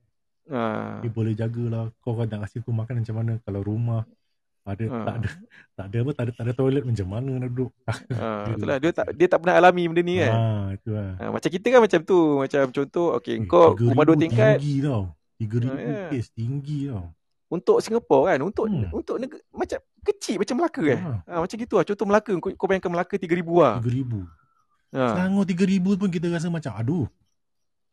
Ha, 0.48 1.00
Dia 1.00 1.10
boleh 1.10 1.32
jagalah 1.32 1.92
kau 1.98 2.12
kau 2.12 2.24
nak 2.24 2.48
kasih 2.48 2.64
aku 2.64 2.72
makan 2.72 3.04
macam 3.04 3.16
mana 3.16 3.32
kalau 3.38 3.60
rumah 3.60 4.08
ada 4.64 4.84
Ha. 4.84 4.96
tak 5.04 5.14
ada 5.16 5.28
tak 5.76 5.84
ada 5.88 5.96
apa 5.98 6.10
tak 6.12 6.24
ada, 6.24 6.32
tak 6.32 6.44
ada 6.44 6.52
toilet 6.52 6.84
macam 6.84 7.06
mana 7.06 7.30
nak 7.36 7.48
duduk. 7.52 7.72
ha, 8.12 8.48
itulah. 8.52 8.76
Dia 8.76 8.90
tak, 8.92 9.06
dia 9.12 9.26
tak 9.26 9.38
pernah 9.40 9.56
alami 9.56 9.88
benda 9.88 10.02
ni 10.02 10.16
kan. 10.18 10.32
Ah, 10.32 10.66
itu 10.72 10.88
lah. 10.92 11.10
Ha, 11.16 11.24
macam 11.28 11.48
kita 11.50 11.66
kan 11.68 11.80
macam 11.80 12.00
tu. 12.02 12.18
Macam 12.38 12.62
contoh, 12.68 13.08
okay, 13.12 13.36
kau 13.44 13.72
rumah 13.74 14.04
dua 14.04 14.12
3,000 14.14 14.24
tingkat. 14.24 14.56
Tinggi 14.56 14.76
tau. 14.82 15.02
3000 15.36 15.68
Ah, 15.68 15.76
ya. 15.76 16.00
kes 16.08 16.26
tinggi 16.32 16.78
tau. 16.88 17.04
Untuk 17.48 17.80
Singapore 17.80 18.28
kan 18.28 18.38
Untuk 18.40 18.64
Hmm. 18.64 18.92
untuk 18.92 19.16
negara, 19.16 19.40
Macam 19.50 19.76
kecil 20.02 20.36
Macam 20.36 20.54
Melaka 20.54 20.82
eh 20.84 20.96
Ha. 20.96 21.12
ha, 21.26 21.40
Macam 21.40 21.56
gitu 21.56 21.74
lah 21.74 21.84
Contoh 21.84 22.04
Melaka 22.04 22.30
Kau, 22.34 22.50
kau 22.52 22.66
bayangkan 22.66 22.90
Melaka 22.90 23.14
3,000 23.14 23.56
lah 23.56 23.74
3000. 23.78 24.20
ha. 24.90 25.04
Selangor 25.10 25.44
3000 25.44 25.96
pun 25.96 26.08
kita 26.08 26.26
rasa 26.28 26.48
macam 26.48 26.72
aduh. 26.72 27.06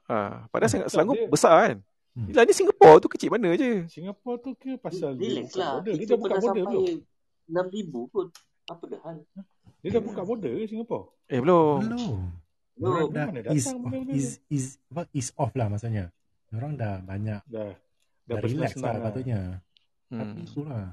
ha. 0.06 0.44
Padahal 0.48 0.68
Tak, 0.68 0.72
Sel- 0.72 0.90
Selangor 0.90 1.16
dia- 1.16 1.30
besar 1.30 1.54
kan 1.62 1.78
Hmm. 2.12 2.32
Yelah 2.32 2.44
ni 2.44 2.54
Singapore 2.54 2.96
tu 2.98 3.08
kecil 3.10 3.28
mana 3.28 3.52
je 3.54 3.84
Singapura 3.88 4.40
tu 4.40 4.56
kira 4.56 4.76
pasal 4.78 5.20
dia 5.20 5.36
Relax 5.36 5.52
lah. 5.54 5.72
border. 5.76 5.92
Dia 5.92 6.00
Kita 6.00 6.08
dah 6.08 6.18
buka 6.18 6.36
border 6.38 6.64
belum? 6.64 6.84
sampai 6.88 6.96
6,000 7.46 8.02
pun. 8.08 8.26
Apa 8.66 8.84
dah 8.88 9.00
hal? 9.04 9.16
Dia 9.78 9.90
dah 9.92 10.02
buka 10.02 10.22
border 10.24 10.52
ke 10.54 10.64
Singapura? 10.66 11.12
Eh 11.28 11.40
belum 11.40 11.76
Belum. 11.82 12.18
Orang 12.78 13.08
dah 13.10 13.26
mana 13.26 13.40
is, 13.52 13.68
is, 14.10 14.28
is, 14.48 14.66
apa, 14.86 15.08
is 15.12 15.28
off 15.34 15.52
lah 15.54 15.68
maksudnya. 15.68 16.08
Orang 16.50 16.76
dah 16.76 17.00
banyak 17.02 17.40
Dah. 17.46 17.76
Dah, 18.26 18.36
Dah 18.36 18.42
relax 18.42 18.72
lah 18.76 18.92
lah. 18.92 19.02
patutnya. 19.04 19.40
Tapi 20.06 20.22
hmm. 20.36 20.46
itulah. 20.46 20.86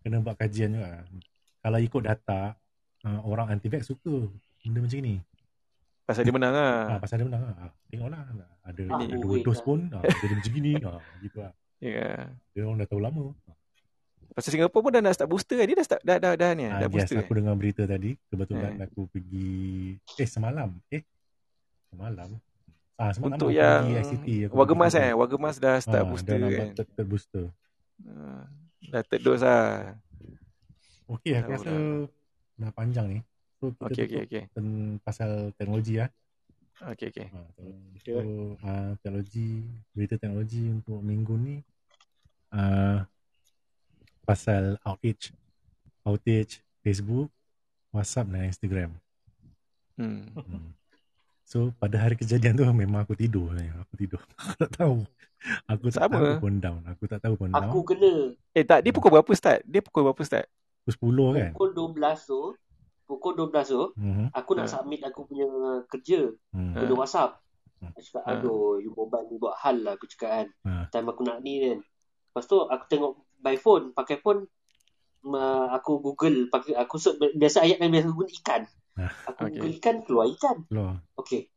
Kena 0.00 0.18
buat 0.18 0.36
kajian 0.36 0.70
juga. 0.72 1.06
Kalau 1.62 1.78
ikut 1.78 2.02
data, 2.02 2.58
uh, 3.02 3.20
orang 3.22 3.46
anti-vax 3.50 3.86
suka 3.86 4.26
benda 4.60 4.78
macam 4.80 4.98
ni. 4.98 5.16
Pasal 6.02 6.26
dia 6.26 6.34
menang 6.34 6.50
lah 6.50 6.74
Ah, 6.88 6.98
pasal 6.98 7.22
dia 7.22 7.26
menang 7.30 7.42
lah. 7.44 7.54
Ah, 7.56 7.70
tengoklah. 7.86 8.20
Ada, 8.62 8.82
Ah, 8.90 8.98
ada 8.98 9.16
dua 9.16 9.36
dos 9.40 9.54
lah. 9.54 9.64
pun, 9.64 9.78
ah, 9.92 10.02
jadi 10.02 10.34
macam 10.34 10.52
gini. 10.52 10.72
Ah, 10.82 10.98
gitu 11.20 11.38
lah. 11.38 11.52
Ya 11.78 12.30
Dia 12.50 12.60
orang 12.62 12.78
dah 12.78 12.88
tahu 12.88 13.00
lama. 13.00 13.24
Pasal 14.32 14.50
Singapore 14.50 14.82
pun 14.82 14.90
dah 14.90 15.02
nak 15.02 15.12
start 15.12 15.28
booster 15.28 15.60
kan 15.60 15.68
Dia 15.68 15.76
dah 15.76 15.84
start 15.84 16.00
Dah, 16.00 16.16
dah, 16.16 16.32
dah 16.32 16.50
ni 16.56 16.64
eh? 16.64 16.72
Ah, 16.72 16.80
Dah 16.80 16.88
yes, 16.88 16.94
booster 16.94 17.16
aku 17.20 17.32
dengar 17.36 17.54
berita 17.54 17.82
tadi. 17.84 18.16
Kebetulan 18.26 18.72
Eh. 18.74 18.86
aku 18.86 19.04
pergi, 19.06 19.50
eh 20.16 20.26
semalam. 20.26 20.72
Eh, 20.88 21.02
semalam. 21.86 22.32
Ah, 23.02 23.10
Untuk 23.18 23.50
yang 23.50 23.98
ICT. 23.98 24.46
Aku 24.46 24.54
Wagemas 24.62 24.94
eh 24.94 25.10
Wagemas 25.10 25.58
dah 25.58 25.82
start 25.82 26.06
Ah, 26.06 26.06
booster 26.06 26.38
dah 26.38 26.38
kan 26.38 26.46
nampak 26.46 26.66
third, 26.78 26.88
third 26.94 27.08
booster. 27.10 27.44
ha. 28.06 28.46
Dah 28.94 29.02
third 29.02 29.22
dose 29.26 29.42
lah 29.42 29.98
Okey, 31.10 31.34
aku 31.34 31.50
rasa 31.50 31.72
dah 32.62 32.70
panjang 32.70 33.06
ni. 33.10 33.18
So, 33.58 33.74
kita 33.74 33.90
Okay 33.90 34.04
okay 34.06 34.20
okay 34.22 34.42
ten- 34.54 35.02
pasal 35.02 35.50
teknologi 35.58 35.98
lah. 35.98 36.10
Okay 36.94 37.10
okay 37.10 37.26
Ha. 37.34 37.40
So, 38.06 38.12
uh, 38.62 38.90
teknologi, 39.02 39.66
berita 39.90 40.14
teknologi 40.14 40.62
untuk 40.70 41.02
minggu 41.02 41.34
ni 41.38 41.56
uh, 42.54 43.02
pasal 44.22 44.78
outage, 44.86 45.34
outage 46.06 46.62
Facebook, 46.86 47.30
WhatsApp 47.90 48.30
dan 48.30 48.46
Instagram. 48.46 48.90
hmm. 49.98 50.38
Hmm. 50.38 50.70
So 51.52 51.68
pada 51.76 52.00
hari 52.00 52.16
kejadian 52.16 52.56
tu 52.56 52.64
memang 52.64 53.04
aku 53.04 53.12
tidur 53.12 53.52
saya. 53.52 53.76
Aku 53.84 53.92
tidur. 54.00 54.24
Aku 54.40 54.56
tak 54.56 54.72
tahu. 54.72 54.96
Aku 55.68 55.84
tak 55.92 56.08
Sama. 56.08 56.16
tahu 56.16 56.32
pun 56.40 56.54
down. 56.56 56.80
Aku 56.88 57.04
tak 57.04 57.20
tahu 57.20 57.34
pun 57.36 57.52
down. 57.52 57.68
Aku 57.68 57.84
kena 57.84 58.32
Eh 58.56 58.64
tak, 58.64 58.80
dia 58.80 58.88
pukul 58.88 59.12
berapa 59.12 59.28
start? 59.36 59.60
Dia 59.68 59.84
pukul 59.84 60.08
berapa 60.08 60.22
start? 60.24 60.48
Pukul 60.88 61.12
10 61.12 61.36
kan. 61.36 61.50
pukul 61.52 61.70
12 61.92 62.18
tu, 62.24 62.40
pukul 63.04 63.32
12 63.36 63.68
tu, 63.68 63.82
Mhm. 64.00 64.32
aku 64.32 64.50
nak 64.56 64.66
Ha. 64.66 64.72
submit 64.72 65.04
aku 65.04 65.28
punya 65.28 65.44
kerja 65.86 66.32
Hmm. 66.56 66.72
guna 66.72 66.94
WhatsApp. 66.96 67.36
Hmm. 67.82 67.90
Aku 67.90 68.00
cakap, 68.00 68.22
Ha. 68.24 68.30
aduh, 68.32 68.80
you 68.80 68.94
mobile 68.96 69.26
ni 69.28 69.36
buat 69.36 69.58
hal 69.58 69.76
lah 69.82 69.92
aku 69.94 70.08
cakap 70.08 70.30
kan. 70.32 70.46
Ha. 70.64 70.72
Time 70.88 71.10
aku 71.10 71.20
nak 71.20 71.44
ni 71.44 71.60
kan. 71.60 71.78
Lepas 71.82 72.44
tu 72.46 72.56
aku 72.56 72.84
tengok 72.88 73.12
by 73.36 73.56
phone, 73.58 73.84
pakai 73.92 74.16
phone 74.16 74.46
uh, 75.26 75.66
aku 75.70 76.00
Google, 76.00 76.48
pakai 76.48 76.72
aku 76.74 76.96
search 76.96 77.18
biasa 77.36 77.60
ayat 77.60 77.76
yang 77.78 77.92
biasa 77.92 78.08
guna 78.08 78.30
ikan. 78.40 78.62
Aku 79.00 79.48
Okay. 79.48 79.58
Google 79.58 79.72
ikan 79.80 79.96
keluar 80.04 80.26
ikan. 80.36 80.56
Keluar. 80.68 80.94
Okey. 81.16 81.48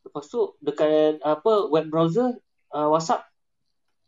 Lepas 0.00 0.24
tu 0.32 0.56
dekat 0.64 1.20
apa 1.20 1.68
web 1.68 1.86
browser 1.92 2.40
uh, 2.72 2.88
WhatsApp 2.88 3.28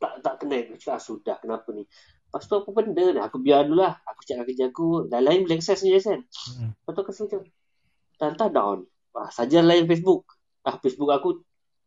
tak 0.01 0.25
tak 0.25 0.35
connect. 0.43 0.67
Aku 0.75 0.79
cakap 0.81 0.99
ah, 0.99 1.03
sudah 1.03 1.37
kenapa 1.39 1.69
ni. 1.71 1.85
Lepas 1.87 2.49
tu 2.49 2.55
apa 2.59 2.71
benda 2.73 3.05
ni? 3.13 3.21
Aku 3.21 3.37
biar 3.39 3.69
dulu 3.69 3.85
lah. 3.85 4.01
Aku 4.09 4.25
cakap 4.25 4.49
kerja 4.49 4.73
aku. 4.73 5.07
Dah 5.07 5.21
lain 5.21 5.45
boleh 5.47 5.61
access 5.61 5.85
je 5.85 6.01
kan. 6.01 6.25
Hmm. 6.59 6.73
Lepas 6.75 6.93
tu 6.97 7.01
aku 7.05 7.13
rasa 7.13 7.23
macam 7.29 7.43
Tantah 8.23 8.49
down. 8.55 8.79
Ah, 9.13 9.29
saja 9.29 9.61
lain 9.61 9.85
Facebook. 9.87 10.39
Ah, 10.63 10.79
Facebook 10.79 11.11
aku 11.13 11.43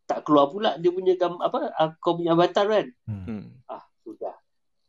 tak 0.05 0.21
keluar 0.21 0.53
pula 0.53 0.77
dia 0.77 0.93
punya 0.93 1.17
gam, 1.17 1.41
apa 1.41 1.73
ah, 1.73 1.97
kau 1.97 2.19
punya 2.19 2.37
avatar 2.37 2.67
kan. 2.69 2.85
Hmm. 3.09 3.23
Hmm. 3.25 3.43
Ah, 3.65 3.83
sudah. 4.05 4.35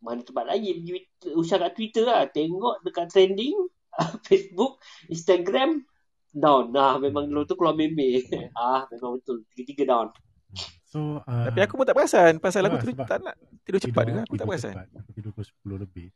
Mana 0.03 0.21
tempat 0.23 0.45
lain 0.51 0.85
pergi 0.85 1.33
usah 1.33 1.57
kat 1.63 1.73
Twitter 1.73 2.05
lah. 2.05 2.29
Tengok 2.29 2.85
dekat 2.85 3.11
trending 3.11 3.57
ah, 3.57 3.69
Facebook, 4.29 4.79
Instagram 5.09 5.85
down. 6.31 6.71
Nah, 6.71 7.01
memang 7.01 7.27
dulu 7.27 7.49
tu 7.49 7.57
keluar 7.57 7.73
meme. 7.73 8.23
ah, 8.59 8.85
memang 8.93 9.17
betul. 9.17 9.43
Tiga-tiga 9.53 9.85
down. 9.89 10.09
So 10.87 11.21
uh, 11.21 11.45
Tapi 11.51 11.59
aku 11.61 11.75
pun 11.77 11.85
tak 11.85 11.99
perasan 11.99 12.39
pasal 12.39 12.65
aku 12.65 12.79
Sebab- 12.79 12.87
tidur 12.87 13.05
tak 13.05 13.19
nak 13.21 13.35
tidur 13.67 13.81
cepat 13.83 14.03
juga 14.07 14.21
aku 14.23 14.25
tak 14.25 14.33
tidur 14.39 14.47
perasan. 14.49 14.73
cepat. 14.73 14.87
Aku 14.97 15.11
tidur 15.13 15.31
pukul 15.35 15.45
10 15.77 15.85
lebih. 15.85 16.09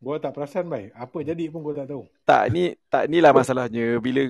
Gua 0.00 0.16
tak 0.16 0.32
perasan 0.32 0.64
baik. 0.68 0.88
Apa 0.92 1.18
jadi 1.20 1.44
pun 1.48 1.60
gua 1.60 1.74
tak 1.74 1.88
tahu. 1.88 2.02
Tak 2.24 2.44
ni 2.52 2.76
tak 2.86 3.08
inilah 3.08 3.32
masalahnya 3.32 3.96
bila 3.98 4.22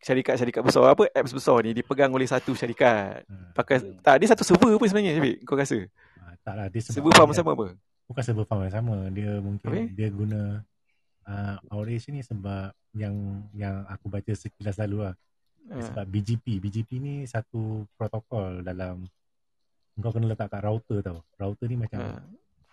syarikat-syarikat 0.00 0.62
besar 0.64 0.84
apa 0.88 1.04
apps 1.12 1.32
besar 1.32 1.60
ni 1.60 1.76
dipegang 1.76 2.10
oleh 2.10 2.24
satu 2.24 2.56
syarikat. 2.56 3.24
Ha. 3.24 3.34
Pakai 3.52 3.84
tak 4.00 4.16
dia 4.18 4.28
satu 4.32 4.42
server 4.42 4.74
pun 4.74 4.86
sebenarnya 4.88 5.20
Syafik 5.20 5.36
kau 5.44 5.56
rasa? 5.56 5.78
Ah, 6.18 6.34
tak 6.40 6.54
lah 6.56 6.66
dia 6.72 6.80
Server 6.82 7.12
farm 7.12 7.30
sama 7.36 7.52
apa? 7.52 7.76
bukan 8.08 8.22
server 8.24 8.48
farm 8.48 8.64
yang 8.64 8.72
sama 8.72 8.96
dia 9.12 9.36
mungkin 9.36 9.68
Habis? 9.68 9.88
dia 9.92 10.08
guna 10.08 10.64
uh, 11.28 11.56
outrage 11.70 12.08
ni 12.08 12.20
sebab 12.20 12.68
yang 12.92 13.14
yang 13.52 13.84
aku 13.86 14.08
baca 14.08 14.32
sekilas 14.32 14.76
lalu 14.78 15.04
lah 15.04 15.16
Ha. 15.68 15.84
sebab 15.84 16.08
BGP 16.08 16.58
BGP 16.58 16.90
ni 16.96 17.14
satu 17.24 17.84
protokol 17.92 18.64
dalam 18.64 19.04
kau 19.94 20.08
kena 20.08 20.24
letak 20.26 20.48
kat 20.48 20.64
router 20.64 21.04
tau 21.04 21.20
router 21.36 21.68
ni 21.68 21.76
macam 21.76 22.00
Ha. 22.00 22.24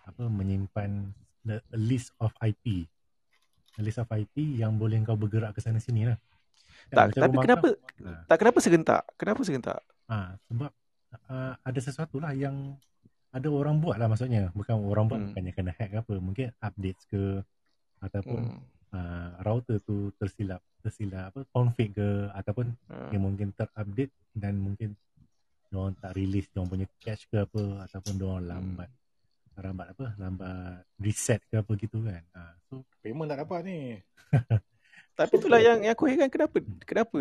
apa 0.05 0.23
menyimpan 0.23 1.11
the, 1.43 1.59
a 1.59 1.75
list 1.75 2.15
of 2.15 2.31
IP 2.39 2.87
a 3.75 3.81
list 3.83 3.99
of 3.99 4.07
IP 4.07 4.55
yang 4.55 4.79
boleh 4.79 4.95
kau 5.03 5.13
bergerak 5.13 5.51
ke 5.51 5.59
sana 5.59 5.75
sini 5.77 6.07
lah 6.07 6.15
Tak, 6.87 7.11
macam 7.11 7.21
tapi 7.27 7.35
kenapa 7.37 7.67
kau, 7.67 8.07
ha, 8.07 8.23
tak 8.25 8.37
kenapa 8.39 8.57
serentak? 8.59 9.01
Kenapa 9.15 9.41
serentak? 9.43 9.79
ha, 10.07 10.17
sebab 10.47 10.71
uh, 11.27 11.53
ada 11.59 11.79
sesuatu 11.81 12.15
lah 12.17 12.31
yang 12.31 12.79
ada 13.29 13.47
orang 13.49 13.75
buat 13.75 13.99
lah 13.99 14.07
maksudnya 14.07 14.55
bukan 14.55 14.79
orang 14.79 15.05
buat 15.05 15.19
Hmm. 15.19 15.27
bukannya 15.33 15.51
kena 15.51 15.71
hack 15.73 15.89
ke 15.89 15.97
apa 15.99 16.13
mungkin 16.15 16.47
updates 16.57 17.03
ke 17.05 17.43
ataupun 18.05 18.41
Hmm. 18.45 18.61
uh, 18.93 19.29
router 19.41 19.81
tu 19.81 20.13
tersilap 20.15 20.61
tersilap 20.79 21.33
apa 21.33 21.41
config 21.49 21.91
ke 21.91 22.29
ataupun 22.31 22.69
Ha. 22.87 23.09
yang 23.09 23.25
mungkin 23.25 23.49
terupdate 23.51 24.13
dan 24.31 24.55
mungkin 24.55 24.93
diorang 25.67 25.97
tak 25.97 26.13
release 26.13 26.47
diorang 26.53 26.69
punya 26.69 26.87
cache 27.01 27.25
ke 27.25 27.41
apa 27.41 27.89
ataupun 27.89 28.13
diorang 28.15 28.45
Hmm. 28.45 28.51
lambat 28.53 28.89
lambat 29.55 29.87
apa 29.95 30.05
lambat 30.19 30.83
reset 30.99 31.39
ke 31.47 31.55
apa 31.57 31.71
gitu 31.75 32.03
kan 32.03 32.23
uh, 32.35 32.53
so 32.67 32.83
Payment 32.99 33.29
tak 33.29 33.39
dapat 33.45 33.59
ni. 33.63 33.79
Tapi 35.15 35.39
itulah 35.39 35.63
yang, 35.63 35.79
yang 35.79 35.95
aku 35.95 36.11
heran 36.11 36.27
kenapa 36.27 36.59
kenapa 36.83 37.19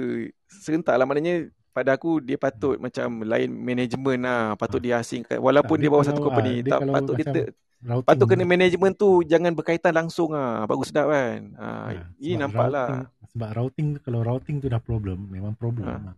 serentak 0.50 0.98
lah 0.98 1.06
maknanya 1.06 1.46
pada 1.74 1.90
aku 1.92 2.22
dia 2.22 2.38
patut 2.38 2.78
macam 2.78 3.20
lain 3.20 3.50
management 3.50 4.20
lah. 4.22 4.54
Patut 4.54 4.78
dia 4.78 4.96
asingkan 4.96 5.36
walaupun 5.36 5.74
Tak, 5.74 5.80
dia 5.80 5.84
dia 5.84 5.92
bawah 5.92 6.06
satu 6.06 6.16
kalau, 6.16 6.26
company 6.30 6.52
dia 6.56 6.70
tak 6.70 6.80
patut 6.88 7.14
dia 7.14 7.26
ter- 7.26 7.50
routing 7.84 8.06
patut 8.06 8.26
kena 8.26 8.44
management 8.46 8.94
tu 8.94 9.10
jangan 9.22 9.52
berkaitan 9.52 9.92
langsung 9.92 10.30
ah 10.32 10.64
bagus 10.64 10.88
sedap 10.88 11.10
kan? 11.10 11.52
Ha, 11.52 11.66
Ah, 11.90 11.90
ini 12.16 12.32
sebab 12.32 12.40
nampak 12.40 12.66
lah. 12.70 12.86
routing, 12.88 13.02
sebab 13.28 13.48
routing 13.52 13.86
tu 13.90 13.98
kalau 14.00 14.20
routing 14.22 14.56
tu 14.56 14.68
dah 14.68 14.80
problem 14.80 15.18
memang 15.26 15.52
problem 15.52 15.84
Ah. 15.84 16.00
lah. 16.00 16.16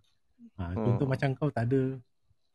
Ha, 0.57 0.63
contoh 0.75 1.05
Oh. 1.05 1.11
macam 1.11 1.29
kau 1.33 1.49
tak 1.49 1.67
ada 1.67 1.97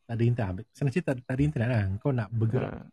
tak 0.03 0.15
ada 0.15 0.23
internet. 0.23 0.65
Senang 0.69 0.91
cerita 0.91 1.11
tak, 1.11 1.23
tak 1.23 1.33
ada 1.33 1.41
internet 1.41 1.67
lah. 1.67 1.81
Kau 1.97 2.11
nak 2.11 2.29
bergerak 2.29 2.71
ha. 2.71 2.85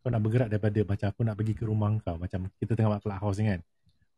kau 0.00 0.08
nak 0.08 0.20
bergerak 0.20 0.48
daripada 0.48 0.80
macam 0.82 1.06
aku 1.06 1.20
nak 1.22 1.34
pergi 1.34 1.52
ke 1.52 1.62
rumah 1.62 1.92
kau 2.00 2.16
macam 2.16 2.48
kita 2.56 2.72
tengah 2.72 2.90
buat 2.90 3.02
clubhouse 3.02 3.36
kan 3.38 3.60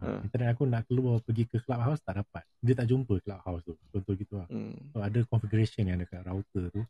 Ha. 0.02 0.18
ha. 0.18 0.20
internet 0.26 0.48
aku 0.58 0.66
nak 0.66 0.82
keluar 0.90 1.22
pergi 1.22 1.46
ke 1.46 1.62
clubhouse 1.62 2.02
tak 2.02 2.18
dapat 2.18 2.42
dia 2.58 2.74
tak 2.74 2.90
jumpa 2.90 3.22
clubhouse 3.22 3.62
tu 3.62 3.78
contoh 3.94 4.14
gitu 4.18 4.34
lah 4.34 4.48
hmm. 4.50 4.90
so, 4.90 4.98
ada 4.98 5.18
configuration 5.30 5.86
yang 5.86 6.02
dekat 6.02 6.26
router 6.26 6.74
tu 6.74 6.82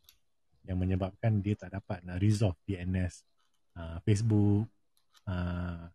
yang 0.65 0.81
menyebabkan 0.81 1.43
dia 1.45 1.53
tak 1.53 1.77
dapat 1.77 2.01
nak 2.01 2.17
resolve 2.17 2.57
DNS 2.65 3.21
uh, 3.77 3.97
Facebook 4.01 4.65
uh, 5.29 5.85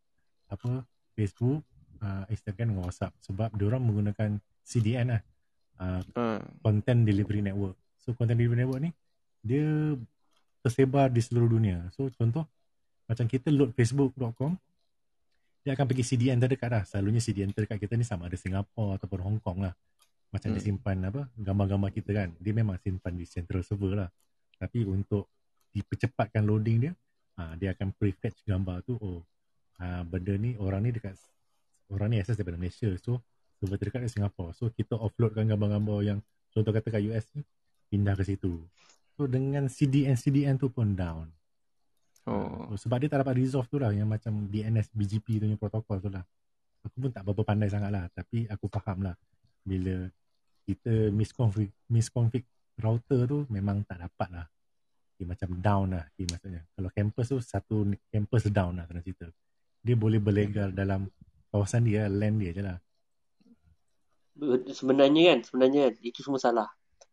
apa 0.48 0.70
Facebook 1.18 1.66
uh, 1.98 2.24
Instagram 2.30 2.76
dengan 2.76 2.86
WhatsApp 2.86 3.12
sebab 3.18 3.50
diorang 3.58 3.82
menggunakan 3.82 4.38
CDN 4.62 5.18
lah 5.18 5.22
uh, 5.82 6.02
Ha. 6.14 6.42
Content 6.62 7.02
Delivery 7.02 7.42
Network 7.42 7.74
so 7.98 8.14
Content 8.14 8.38
Delivery 8.38 8.62
Network 8.62 8.82
ni 8.86 8.90
dia 9.42 9.94
tersebar 10.62 11.10
di 11.10 11.22
seluruh 11.22 11.50
dunia 11.50 11.90
so 11.94 12.06
contoh 12.14 12.46
macam 13.08 13.24
kita 13.24 13.48
load 13.48 13.72
facebook.com 13.72 14.54
dia 15.64 15.74
akan 15.74 15.84
pergi 15.84 16.04
CDN 16.14 16.38
terdekat 16.38 16.70
lah. 16.70 16.82
Selalunya 16.86 17.20
CDN 17.20 17.50
terdekat 17.52 17.78
kita 17.82 17.94
ni 17.98 18.06
sama 18.06 18.30
ada 18.30 18.38
Singapura 18.38 18.96
ataupun 18.96 19.20
Hong 19.20 19.38
Kong 19.42 19.66
lah. 19.66 19.74
Macam 20.28 20.52
dia 20.52 20.60
Hmm. 20.60 20.68
simpan 20.76 20.96
apa 21.08 21.28
gambar-gambar 21.36 21.90
kita 21.92 22.10
kan. 22.12 22.28
Dia 22.38 22.52
memang 22.52 22.76
simpan 22.80 23.16
di 23.16 23.24
central 23.24 23.64
server 23.64 23.96
lah. 23.96 24.08
Tapi 24.58 24.84
untuk 24.84 25.28
dipercepatkan 25.72 26.42
loading 26.44 26.88
dia 26.88 26.92
ha, 27.36 27.54
dia 27.54 27.76
akan 27.76 27.92
prefetch 27.94 28.42
gambar 28.48 28.82
tu 28.82 28.96
oh 28.98 29.22
ha, 29.78 30.02
benda 30.02 30.34
ni 30.34 30.56
orang 30.58 30.88
ni 30.88 30.90
dekat 30.90 31.14
orang 31.92 32.12
ni 32.12 32.16
access 32.20 32.36
daripada 32.36 32.58
Malaysia. 32.58 32.88
So 33.00 33.22
server 33.60 33.76
terdekat 33.78 34.04
di 34.04 34.10
Singapura 34.10 34.50
so 34.56 34.72
kita 34.72 34.96
offloadkan 34.96 35.48
gambar-gambar 35.48 35.98
yang 36.02 36.18
contoh 36.52 36.72
kata 36.72 36.88
kat 36.90 37.02
US 37.12 37.28
ni 37.36 37.42
pindah 37.88 38.16
ke 38.16 38.24
situ. 38.24 38.58
So 39.16 39.26
dengan 39.28 39.68
CDN 39.68 40.16
CDN 40.16 40.56
tu 40.60 40.68
pun 40.72 40.92
down 40.96 41.28
oh 42.28 42.58
Oh, 42.68 42.76
sebab 42.76 43.00
dia 43.00 43.08
tak 43.08 43.24
dapat 43.24 43.40
resolve 43.40 43.64
tu 43.72 43.80
lah 43.80 43.88
yang 43.96 44.04
macam 44.04 44.44
DNS 44.44 44.92
BGP 44.92 45.40
tu 45.40 45.48
punya 45.48 45.56
protokol 45.56 45.96
tu 46.04 46.12
lah. 46.12 46.20
Aku 46.84 47.00
pun 47.00 47.10
tak 47.10 47.24
berapa 47.24 47.42
pandai 47.42 47.72
sangat 47.72 47.88
lah 47.88 48.04
tapi 48.12 48.44
aku 48.44 48.68
faham 48.68 49.08
lah 49.08 49.16
bila 49.64 50.04
kita 50.68 51.08
misconfig, 51.08 51.72
misconfig 51.88 52.44
router 52.76 53.24
tu 53.24 53.48
memang 53.48 53.80
tak 53.88 54.04
dapat 54.04 54.28
lah. 54.28 54.46
Dia 55.16 55.26
macam 55.26 55.48
down 55.58 55.86
lah 55.96 56.04
dia 56.12 56.28
maksudnya. 56.28 56.62
Kalau 56.76 56.90
campus 56.92 57.26
tu 57.32 57.36
satu 57.40 57.76
campus 58.12 58.52
down 58.52 58.76
lah 58.76 58.84
kena 58.84 59.00
cerita. 59.00 59.26
Dia 59.80 59.96
boleh 59.96 60.20
berlegar 60.20 60.68
dalam 60.70 61.08
kawasan 61.48 61.88
dia, 61.88 62.06
land 62.06 62.36
dia 62.36 62.52
je 62.52 62.62
lah. 62.62 62.76
Sebenarnya 64.70 65.34
kan, 65.34 65.38
sebenarnya 65.42 65.80
kan, 65.90 65.94
itu 66.04 66.20
semua 66.22 66.38
salah. 66.38 66.68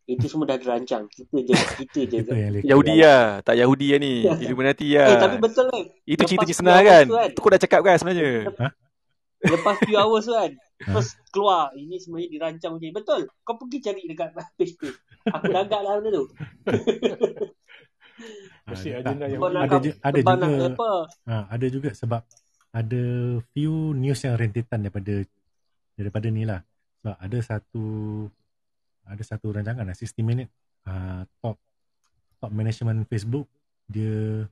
Itu 0.06 0.26
semua 0.26 0.46
dah 0.46 0.54
dirancang. 0.54 1.06
Kita 1.06 1.34
je, 1.36 1.52
kita 1.76 2.00
je. 2.04 2.16
Itu 2.20 2.30
yang. 2.30 2.62
Yahudi 2.64 2.94
lah 2.96 3.42
tak 3.42 3.54
Yahudi 3.56 3.86
lah 3.90 3.98
ni 3.98 4.12
Illuminati 4.44 4.94
lah 4.94 5.08
Eh, 5.08 5.18
tapi 5.18 5.36
betul 5.36 5.66
kan. 5.66 5.82
itu 6.04 6.22
cerita 6.24 6.44
sebenar 6.48 6.74
hours 6.76 6.86
kan 6.88 7.04
tu 7.04 7.16
kan. 7.16 7.28
tu 7.28 7.40
kau 7.40 7.50
dah 7.50 7.60
cakap 7.60 7.80
kan 7.82 7.96
sebenarnya 7.96 8.30
Lepas 9.36 9.74
few 9.80 9.94
hours 9.94 10.24
tu 10.24 10.32
kan. 10.32 10.50
Ha? 10.54 10.90
First 10.92 11.12
keluar. 11.28 11.70
Ini 11.72 11.96
sebenarnya 11.96 12.28
dirancang 12.30 12.70
macam 12.72 12.82
ni. 12.82 12.90
Betul. 12.90 13.20
Kau 13.40 13.54
pergi 13.56 13.78
cari 13.80 14.02
dekat 14.04 14.28
page-page. 14.54 14.96
Aku 15.28 15.44
dah 15.48 15.62
agak 15.62 15.80
lah 15.80 15.92
benda 15.96 16.10
tu. 16.14 16.24
Ah, 18.64 18.72
Mesti 18.72 18.88
agenda 18.92 19.24
yang 19.26 19.42
Ada, 19.44 19.76
ju- 19.78 19.98
ada 20.00 20.18
juga? 20.18 20.66
Ha, 21.24 21.34
ada 21.48 21.66
juga 21.68 21.90
sebab 21.92 22.22
ada 22.72 23.02
few 23.52 23.74
news 23.92 24.20
yang 24.20 24.34
rentetan 24.34 24.80
daripada 24.80 25.14
daripada 25.94 26.26
ni 26.28 26.42
lah. 26.42 26.60
Sebab 26.98 27.14
ada 27.14 27.38
satu 27.40 27.84
ada 29.06 29.22
satu 29.22 29.50
rancangan 29.50 29.82
lah 29.82 29.94
60 29.94 30.18
minute 30.20 30.50
uh, 30.84 31.22
top 31.40 31.56
top 32.36 32.50
management 32.50 33.06
Facebook 33.06 33.46
dia 33.86 34.44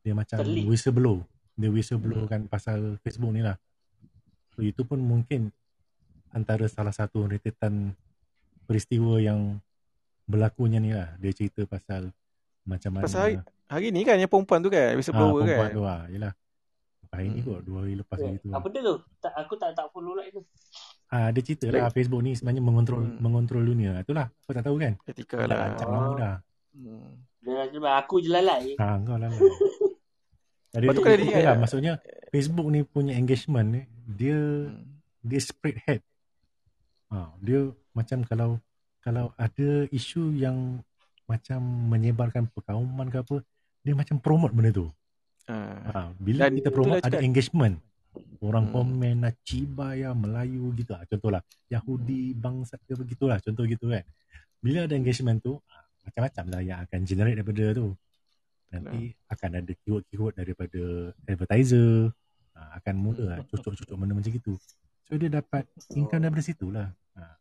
dia 0.00 0.14
macam 0.14 0.38
Terleak. 0.38 0.70
whistleblow. 0.70 1.18
Dia 1.52 1.68
whistleblow 1.68 2.24
kan 2.24 2.46
pasal 2.46 2.94
Facebook 3.02 3.34
ni 3.34 3.42
lah. 3.42 3.58
So 4.54 4.62
itu 4.62 4.86
pun 4.86 5.02
mungkin 5.02 5.50
antara 6.30 6.62
salah 6.66 6.94
satu 6.94 7.26
rentetan 7.26 7.90
peristiwa 8.64 9.18
yang 9.18 9.58
berlakunya 10.24 10.78
ni 10.78 10.94
lah. 10.94 11.10
Dia 11.18 11.34
cerita 11.34 11.66
pasal 11.66 12.14
macam 12.62 12.90
mana 12.92 13.04
Pasal 13.04 13.20
hari, 13.20 13.34
hari 13.66 13.88
ni 13.90 14.02
kan 14.02 14.14
yang 14.14 14.30
perempuan 14.30 14.62
tu 14.62 14.70
kan 14.70 14.94
whistleblower 14.94 15.42
perempuan 15.42 15.66
kan 15.66 15.74
tu 15.74 15.82
lah. 15.82 16.00
Yelah. 16.06 16.32
Hari 17.10 17.26
ni 17.26 17.40
Hmm. 17.40 17.48
kot, 17.48 17.60
dua 17.64 17.78
hari 17.82 17.94
lepas 17.96 18.18
Eh, 18.20 18.30
gitu. 18.36 18.46
Apa 18.52 18.66
dia 18.68 18.82
tu? 18.82 18.94
Tak, 19.18 19.32
aku 19.34 19.54
tak 19.56 19.70
tak 19.72 19.86
follow 19.90 20.12
lah 20.12 20.22
itu. 20.22 20.38
Ah, 21.06 21.30
dia 21.30 21.38
cerita 21.40 21.70
lah 21.70 21.86
Facebook 21.88 22.18
ni 22.18 22.34
sebenarnya 22.34 22.58
mengontrol 22.60 22.98
Hmm. 23.00 23.18
mengontrol 23.18 23.62
dunia. 23.62 24.02
Itulah, 24.02 24.26
kau 24.42 24.50
tak 24.50 24.64
tahu 24.64 24.76
kan? 24.76 24.98
Etika 25.04 25.38
Dah 25.38 25.46
lah. 25.46 25.58
rancang 25.70 25.88
lama 25.88 26.10
dah. 26.16 26.36
Hmm. 26.72 27.14
Aku 27.96 28.18
je 28.18 28.26
lalai. 28.26 28.74
Ha, 28.74 28.98
kau 29.00 29.14
lah. 29.14 29.30
lah. 29.30 29.30
Jadi, 30.74 30.82
Lepas 30.82 30.94
tu 30.94 31.02
kan 31.02 31.16
dia 31.16 31.38
lah, 31.40 31.54
maksudnya 31.56 31.92
Facebook 32.28 32.68
ni 32.68 32.82
punya 32.82 33.14
engagement 33.14 33.68
ni, 33.70 33.82
dia 34.04 34.34
Hmm. 34.66 34.98
dia 35.20 35.40
spread 35.40 35.78
head. 35.80 36.00
Ha, 37.08 37.30
dia 37.38 37.60
macam 37.92 38.18
kalau 38.22 38.50
kalau 38.98 39.30
ada 39.36 39.86
isu 39.88 40.34
yang 40.34 40.82
macam 41.24 41.62
menyebarkan 41.88 42.50
perkauman 42.50 43.06
ke 43.06 43.18
apa, 43.18 43.36
dia 43.80 43.94
macam 43.94 44.18
promote 44.18 44.50
benda 44.50 44.74
tu. 44.74 44.90
Ah. 45.46 45.78
Ha, 45.86 45.98
bila 46.18 46.50
Dan 46.50 46.58
kita 46.58 46.68
promote 46.68 46.98
ada 47.00 47.08
cakap- 47.08 47.22
engagement. 47.22 47.78
Orang 48.40 48.68
Hmm. 48.68 48.74
komen 48.74 49.14
nak 49.22 49.34
cibaya 49.42 50.12
Melayu 50.12 50.72
gitu 50.74 50.92
lah. 50.92 51.02
Contohlah 51.06 51.42
Yahudi 51.66 52.32
bangsat 52.32 52.80
ke 52.84 52.94
begitulah. 52.94 53.38
Contoh 53.40 53.64
gitu 53.64 53.90
kan. 53.90 54.04
Bila 54.60 54.84
ada 54.84 54.94
engagement 54.94 55.38
tu, 55.38 55.56
ah, 55.68 55.84
macam-macam 56.04 56.44
lah 56.50 56.60
yang 56.60 56.78
akan 56.82 57.00
generate 57.02 57.36
daripada 57.38 57.64
tu. 57.72 57.88
Nanti 58.66 59.14
akan 59.30 59.50
ada 59.62 59.72
keyword-keyword 59.78 60.34
daripada 60.34 60.82
advertiser. 61.24 62.10
Ha, 62.56 62.80
akan 62.80 62.94
mula 62.96 63.24
lah 63.36 63.38
cocok-cocok 63.44 63.94
benda 63.94 64.16
macam 64.16 64.32
gitu. 64.32 64.56
So 65.04 65.14
dia 65.14 65.28
dapat 65.28 65.68
income 65.92 66.24
daripada 66.24 66.42
situ 66.42 66.72
lah. 66.72 66.88
Ha. 67.14 67.36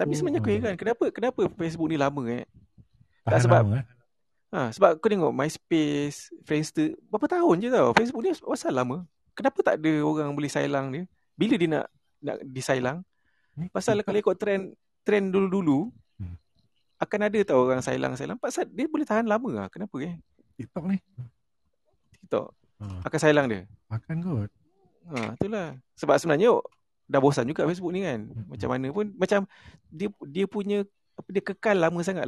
Tapi 0.00 0.12
sebenarnya 0.16 0.40
Hmm. 0.42 0.50
heran 0.50 0.74
kenapa 0.74 1.04
kenapa 1.12 1.40
Facebook 1.54 1.88
ni 1.92 2.00
lama 2.00 2.22
eh? 2.26 2.44
Tahan 3.22 3.40
sebab- 3.40 3.62
lama, 3.68 3.74
eh. 3.78 3.86
Ha, 4.52 4.68
sebab 4.68 5.00
kau 5.00 5.08
tengok 5.08 5.32
MySpace, 5.32 6.28
Friendster, 6.44 6.92
berapa 7.08 7.24
tahun 7.26 7.56
je 7.58 7.68
tau. 7.72 7.96
Facebook 7.96 8.20
ni 8.20 8.36
pasal 8.36 8.76
lama. 8.76 9.08
Kenapa 9.32 9.58
tak 9.64 9.80
ada 9.80 9.92
orang 10.04 10.36
boleh 10.36 10.46
sailang 10.46 10.92
dia? 10.92 11.08
Bila 11.32 11.56
dia 11.56 11.68
nak 11.70 11.86
nak 12.20 12.36
disailang? 12.44 13.00
Pasal 13.72 14.04
kalau 14.04 14.20
ikut 14.20 14.36
trend 14.36 14.76
trend 15.02 15.32
dulu-dulu 15.32 15.88
Hmm. 16.20 16.36
akan 17.00 17.20
ada 17.26 17.38
tau 17.42 17.64
orang 17.64 17.80
sailang-sailang. 17.80 18.36
Pasal 18.36 18.68
dia 18.68 18.84
boleh 18.86 19.02
tahan 19.02 19.24
lama 19.24 19.48
lah. 19.50 19.66
Kenapa 19.66 19.96
eh? 19.98 20.20
TikTok 20.54 20.84
ni. 20.86 21.00
TikTok 22.12 22.52
Ha, 22.82 23.06
akan 23.06 23.18
sailang 23.18 23.46
dia. 23.46 23.62
makan 23.86 24.16
kot. 24.20 24.50
Ha, 25.08 25.32
itulah. 25.32 25.78
Sebab 25.94 26.18
sebenarnya 26.18 26.50
dah 27.06 27.20
bosan 27.22 27.46
juga 27.46 27.62
Facebook 27.64 27.88
ni 27.90 28.02
kan. 28.02 28.26
Hmm. 28.26 28.46
Macam 28.50 28.68
mana 28.68 28.86
pun 28.90 29.06
macam 29.14 29.40
dia 29.86 30.12
dia 30.26 30.44
punya 30.44 30.82
apa 31.14 31.28
dia 31.30 31.40
kekal 31.40 31.78
lama 31.78 32.02
sangat 32.02 32.26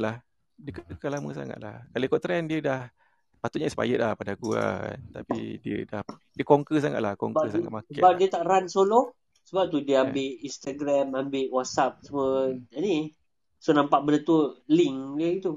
Dia 0.55 0.71
kekal 0.71 1.11
lama 1.11 1.29
sangat 1.31 1.59
lah. 1.59 1.83
Kalau 1.89 2.05
ikut 2.05 2.21
trend 2.21 2.45
dia 2.47 2.59
dah 2.59 2.81
patutnya 3.37 3.67
expired 3.67 3.99
lah 3.99 4.15
pada 4.15 4.33
aku 4.33 4.53
lah. 4.53 4.81
kan. 4.81 4.99
Tapi 5.13 5.39
dia 5.59 5.77
dah 5.85 6.01
dia 6.31 6.43
conquer 6.43 6.79
sangat 6.79 6.99
lah. 6.99 7.13
Conquer 7.13 7.45
Sebab, 7.45 7.53
sangat 7.53 7.71
market 7.71 7.93
sebab 7.93 8.07
lah. 8.07 8.17
dia 8.17 8.27
tak 8.29 8.43
run 8.43 8.65
solo. 8.65 9.01
Sebab 9.45 9.63
tu 9.69 9.77
dia 9.79 9.95
Eh. 9.95 10.03
ambil 10.03 10.29
Instagram, 10.41 11.05
ambil 11.13 11.45
WhatsApp 11.51 12.01
semua 12.01 12.49
ni. 12.71 13.13
So 13.57 13.71
nampak 13.71 14.01
benda 14.01 14.19
tu 14.21 14.37
link 14.67 14.97
dia 15.15 15.29
itu. 15.33 15.53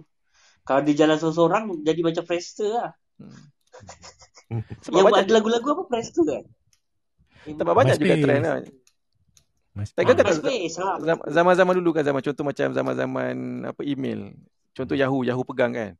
Kalau 0.63 0.81
dia 0.83 0.95
jalan 0.95 1.17
seorang-seorang 1.17 1.63
jadi 1.81 2.01
macam 2.03 2.23
Friendster 2.23 2.69
lah. 2.69 2.91
Hmm. 3.17 3.33
Yang 4.93 5.07
ada 5.15 5.33
lagu-lagu 5.33 5.67
apa 5.73 5.83
Friendster 5.87 6.25
kan? 6.27 6.45
sebab 7.49 7.73
banyak 7.73 7.97
juga 7.97 8.13
MySpace. 8.13 8.25
trend 8.27 8.43
lah. 8.45 8.57
Tak 9.95 10.03
kata-. 10.05 10.37
Zam- 11.01 11.27
Zaman-zaman 11.31 11.75
dulu 11.81 11.91
kan 11.95 12.05
zaman 12.05 12.21
contoh 12.21 12.45
macam 12.45 12.67
zaman-zaman 12.69 13.35
apa 13.65 13.81
email. 13.81 14.37
Contoh 14.79 14.95
Yahoo, 14.95 15.27
Yahoo 15.27 15.43
pegang 15.43 15.75
kan. 15.75 15.99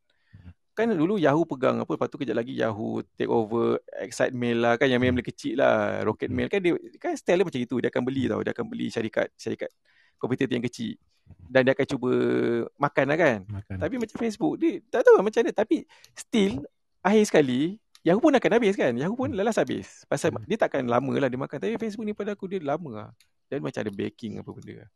Kan 0.71 0.95
dulu 0.95 1.19
Yahoo 1.19 1.43
pegang 1.43 1.83
apa 1.83 1.91
lepas 1.91 2.07
tu 2.07 2.15
kejap 2.15 2.39
lagi 2.39 2.55
Yahoo 2.55 3.03
take 3.19 3.27
over 3.27 3.83
Excite 3.99 4.31
Mail 4.31 4.63
lah 4.63 4.79
kan 4.79 4.87
yang 4.87 5.03
mail 5.03 5.19
kecil 5.19 5.59
lah 5.59 5.99
Rocket 6.07 6.31
Mail. 6.31 6.47
Kan 6.47 6.63
dia 6.63 6.79
kan 6.95 7.11
style 7.19 7.43
dia 7.43 7.47
macam 7.51 7.59
itu 7.59 7.75
dia 7.83 7.91
akan 7.91 8.03
beli 8.07 8.31
tau 8.31 8.39
dia 8.39 8.55
akan 8.55 8.65
beli 8.71 8.87
syarikat 8.87 9.27
syarikat 9.35 9.67
kompetitor 10.15 10.55
yang 10.55 10.63
kecil. 10.63 10.95
Dan 11.51 11.67
dia 11.67 11.75
akan 11.75 11.83
cuba 11.83 12.11
makan 12.79 13.05
lah 13.11 13.17
kan? 13.19 13.37
Makan. 13.43 13.75
tapi 13.75 13.95
macam 13.99 14.15
Facebook 14.23 14.53
dia 14.55 14.79
tak 14.87 15.03
tahu 15.03 15.19
lah 15.19 15.23
macam 15.27 15.39
mana 15.43 15.51
tapi 15.51 15.83
still 16.15 16.63
akhir 17.03 17.23
sekali 17.27 17.75
Yahoo 18.07 18.23
pun 18.23 18.31
akan 18.31 18.51
habis 18.55 18.79
kan? 18.79 18.95
Yahoo 18.95 19.19
pun 19.19 19.35
lalas 19.35 19.59
habis. 19.59 20.07
Pasal 20.07 20.31
Hmm. 20.31 20.47
dia 20.47 20.55
takkan 20.55 20.87
lama 20.87 21.11
lah 21.19 21.27
dia 21.27 21.35
makan. 21.35 21.59
Tapi 21.59 21.75
Facebook 21.75 22.07
ni 22.07 22.15
pada 22.15 22.31
aku 22.31 22.47
dia 22.47 22.63
lama 22.63 22.91
lah. 22.95 23.09
Dan 23.51 23.59
macam 23.59 23.83
ada 23.83 23.91
backing 23.91 24.39
apa 24.39 24.47
benda 24.47 24.87
lah. 24.87 24.89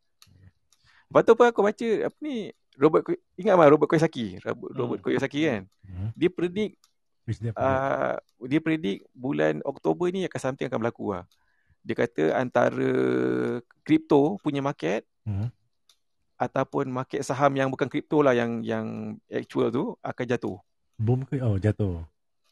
Lepas 1.12 1.22
tu 1.28 1.32
apa 1.36 1.44
aku 1.52 1.60
baca 1.60 1.88
apa 2.08 2.16
ni 2.24 2.48
Robert 2.74 3.06
ingat 3.34 3.54
mah 3.54 3.68
Robert 3.70 3.86
Kiyosaki 3.86 4.42
Robert, 4.42 4.70
Robert 4.74 5.00
Kiyosaki 5.00 5.40
kan 5.46 5.62
Hmm. 5.84 6.10
dia 6.16 6.32
predict 6.32 6.80
uh, 7.56 8.16
dia 8.44 8.60
predict 8.60 9.08
bulan 9.12 9.60
Oktober 9.64 10.08
ni 10.08 10.24
akan 10.24 10.40
something 10.40 10.66
akan 10.68 10.80
berlaku 10.80 11.12
lah. 11.12 11.24
Dia 11.80 11.94
kata 11.96 12.32
antara 12.34 12.92
kripto 13.80 14.40
punya 14.40 14.60
market 14.60 15.04
Hmm. 15.24 15.48
ataupun 16.36 16.88
market 16.90 17.24
saham 17.24 17.52
yang 17.56 17.72
bukan 17.72 17.88
kripto 17.88 18.20
lah 18.20 18.36
yang 18.36 18.60
yang 18.60 19.16
actual 19.28 19.72
tu 19.72 19.84
akan 20.00 20.24
jatuh. 20.28 20.56
Bom 21.00 21.24
ke? 21.24 21.40
Oh, 21.40 21.56
jatuh. 21.56 22.04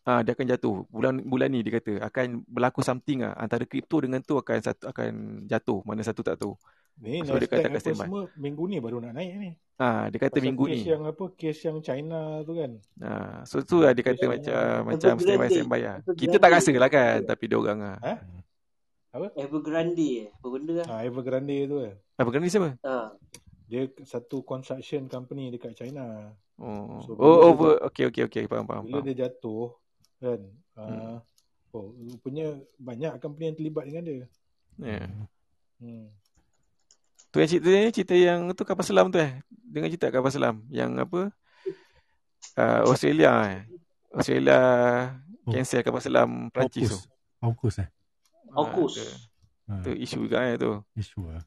Ah 0.03 0.25
dia 0.25 0.35
akan 0.35 0.47
jatuh. 0.49 0.83
Bulan 0.89 1.21
bulan 1.23 1.53
ni 1.53 1.61
dia 1.61 1.79
kata 1.79 2.03
akan 2.09 2.43
berlaku 2.49 2.81
something 2.81 3.23
ah 3.23 3.37
antara 3.37 3.63
kripto 3.69 4.01
dengan 4.01 4.25
tu 4.25 4.41
akan 4.41 4.59
satu 4.61 4.89
akan 4.89 5.11
jatuh. 5.49 5.85
Mana 5.85 6.01
satu 6.01 6.25
tak 6.25 6.41
tahu. 6.41 6.57
Ni 7.01 7.25
So, 7.25 7.35
dia 7.35 7.49
apa 7.49 7.81
standby. 7.81 8.05
semua 8.05 8.23
minggu 8.37 8.65
ni 8.67 8.77
baru 8.79 9.01
nak 9.01 9.17
naik 9.17 9.33
ni. 9.37 9.51
Ah 9.75 10.07
dia 10.07 10.19
kata 10.21 10.39
Pasal 10.39 10.47
minggu 10.47 10.65
kes 10.65 10.75
ni. 10.77 10.87
yang 10.87 11.03
apa 11.03 11.25
kes 11.35 11.59
yang 11.65 11.79
China 11.81 12.21
tu 12.45 12.53
kan. 12.55 12.73
Ah 13.01 13.37
so 13.43 13.59
tu 13.61 13.81
lah 13.81 13.91
dia 13.91 14.05
kata 14.05 14.19
Kes 14.19 14.29
macam 14.29 14.53
yang- 14.55 14.85
macam 14.85 15.09
Evergrande. 15.11 15.23
standby 15.25 15.49
standby 15.49 15.81
lah. 15.81 15.97
Kita 15.99 16.13
Evergrande. 16.13 16.39
tak 16.39 16.51
rasa 16.53 16.71
lah 16.77 16.91
kan 16.91 17.17
tapi 17.25 17.45
dia 17.47 17.57
orang 17.57 17.79
ah. 17.83 17.99
Evergrande 19.35 20.09
eh. 20.23 20.29
Apa 20.31 20.47
benda 20.49 20.73
lah. 20.75 20.87
Ha, 20.87 20.95
Evergrande 21.03 21.57
tu 21.67 21.77
kan. 21.81 21.95
Apa 22.17 22.29
kena 22.31 22.45
ni 22.45 22.53
siapa? 22.53 22.71
Ha. 22.81 22.95
Dia 23.67 23.83
satu 24.05 24.41
construction 24.41 25.05
company 25.07 25.49
dekat 25.49 25.73
China. 25.75 26.33
Oh, 26.57 27.01
So, 27.03 27.17
oh 27.17 27.51
over. 27.51 27.81
Okey 27.89 28.09
okey 28.09 28.23
okey 28.25 28.45
faham 28.47 28.65
faham. 28.65 28.85
Bila 28.85 29.01
faham. 29.01 29.07
dia 29.09 29.27
jatuh 29.27 29.73
kan. 30.17 30.41
Hmm. 30.73 30.87
Uh, 30.87 31.17
oh, 31.75 31.87
rupanya 32.09 32.47
banyak 32.79 33.13
company 33.19 33.45
yang 33.51 33.57
terlibat 33.59 33.85
dengan 33.85 34.03
dia. 34.05 34.25
Yeah. 34.79 35.09
Hmm. 35.77 36.09
Tu 37.33 37.41
yang 37.41 37.49
cerita 37.49 37.69
ni 37.69 37.91
cerita 37.91 38.15
yang 38.15 38.41
tu 38.53 38.63
kapal 38.63 38.85
selam 38.85 39.09
tu 39.09 39.17
eh. 39.17 39.41
Dengar 39.49 39.89
cerita 39.89 40.09
kapal 40.09 40.29
selam 40.29 40.61
yang 40.69 40.93
apa? 40.95 41.33
Uh, 42.55 42.81
Australia 42.87 43.33
eh. 43.49 43.61
Australia 44.13 44.59
Oh. 45.43 45.51
cancel 45.51 45.83
kapal 45.83 45.99
selam 45.99 46.53
Perancis 46.55 46.87
tu. 46.87 46.99
AUKUS. 47.43 47.83
Eh. 47.83 47.89
Aukus. 48.53 48.95
Ah, 48.95 49.11
Ha, 49.63 49.79
tu, 49.83 49.91
tu 49.91 49.99
isu 49.99 50.27
juga 50.27 50.43
eh 50.45 50.55
tu. 50.55 50.79
isu 50.95 51.19
lah. 51.25 51.43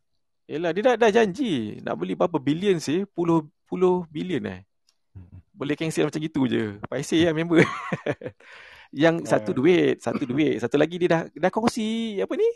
Yelah 0.45 0.71
dia 0.71 0.83
dah, 0.83 0.95
dah 0.97 1.11
janji 1.11 1.79
nak 1.79 1.95
beli 1.95 2.11
berapa 2.11 2.35
bilion 2.35 2.75
sih? 2.77 3.03
Puluh 3.05 3.43
puluh 3.63 4.03
bilion 4.09 4.43
eh. 4.45 4.67
Hmm. 5.13 5.39
Boleh 5.51 5.75
cancel 5.75 6.07
macam 6.07 6.19
gitu 6.19 6.43
je. 6.43 6.75
Paiseh 6.85 7.23
lah 7.23 7.31
member. 7.31 7.63
yang 8.91 9.23
satu 9.23 9.51
Ah. 9.51 9.55
duit, 9.55 9.95
satu 9.99 10.23
duit. 10.25 10.59
Satu 10.59 10.75
lagi 10.75 10.95
dia 10.97 11.07
dah 11.07 11.21
dah 11.29 11.47
kongsi 11.49 12.19
apa 12.19 12.33
ni? 12.35 12.49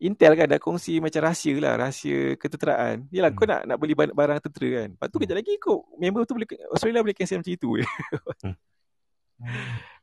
Intel 0.00 0.32
kan 0.32 0.48
dah 0.48 0.56
kongsi 0.56 0.96
macam 0.96 1.28
rahsia 1.28 1.60
lah, 1.60 1.76
rahsia 1.76 2.32
ketenteraan. 2.40 3.04
Yalah 3.12 3.30
Hmm. 3.30 3.36
kau 3.36 3.44
nak 3.44 3.60
nak 3.68 3.76
beli 3.76 3.92
barang, 3.92 4.16
barang 4.16 4.38
tentera 4.40 4.68
kan. 4.80 4.88
Lepas 4.96 5.06
tu 5.12 5.16
Hmm. 5.20 5.22
kejap 5.28 5.36
lagi 5.36 5.52
kau 5.60 5.76
member 6.00 6.24
tu 6.24 6.32
boleh 6.32 6.48
Australia 6.72 7.04
boleh 7.04 7.12
cancel 7.12 7.44
macam 7.44 7.52
itu 7.52 7.68
je. 7.76 7.84
Hmm. 8.40 8.56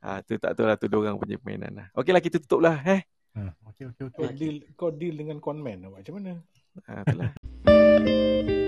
ha, 0.05 0.10
tu 0.25 0.38
tak 0.38 0.53
tahu 0.53 0.65
lah 0.69 0.77
tu 0.77 0.86
orang 0.93 1.17
punya 1.17 1.41
permainan 1.41 1.71
lah. 1.73 1.88
Okey 1.97 2.13
lah 2.13 2.21
kita 2.21 2.38
tutup 2.38 2.62
lah 2.62 2.77
eh. 2.86 3.01
Ha, 3.33 3.53
okey 3.73 3.89
okey 3.89 4.03
okey. 4.05 4.21
Kau 4.21 4.29
deal 4.33 4.55
kau 4.77 4.89
deal 4.93 5.17
dengan 5.17 5.41
conman 5.41 5.81
awak 5.89 6.05
macam 6.05 6.13
mana? 6.21 6.31
Ha, 6.86 7.01
itulah. 7.01 7.31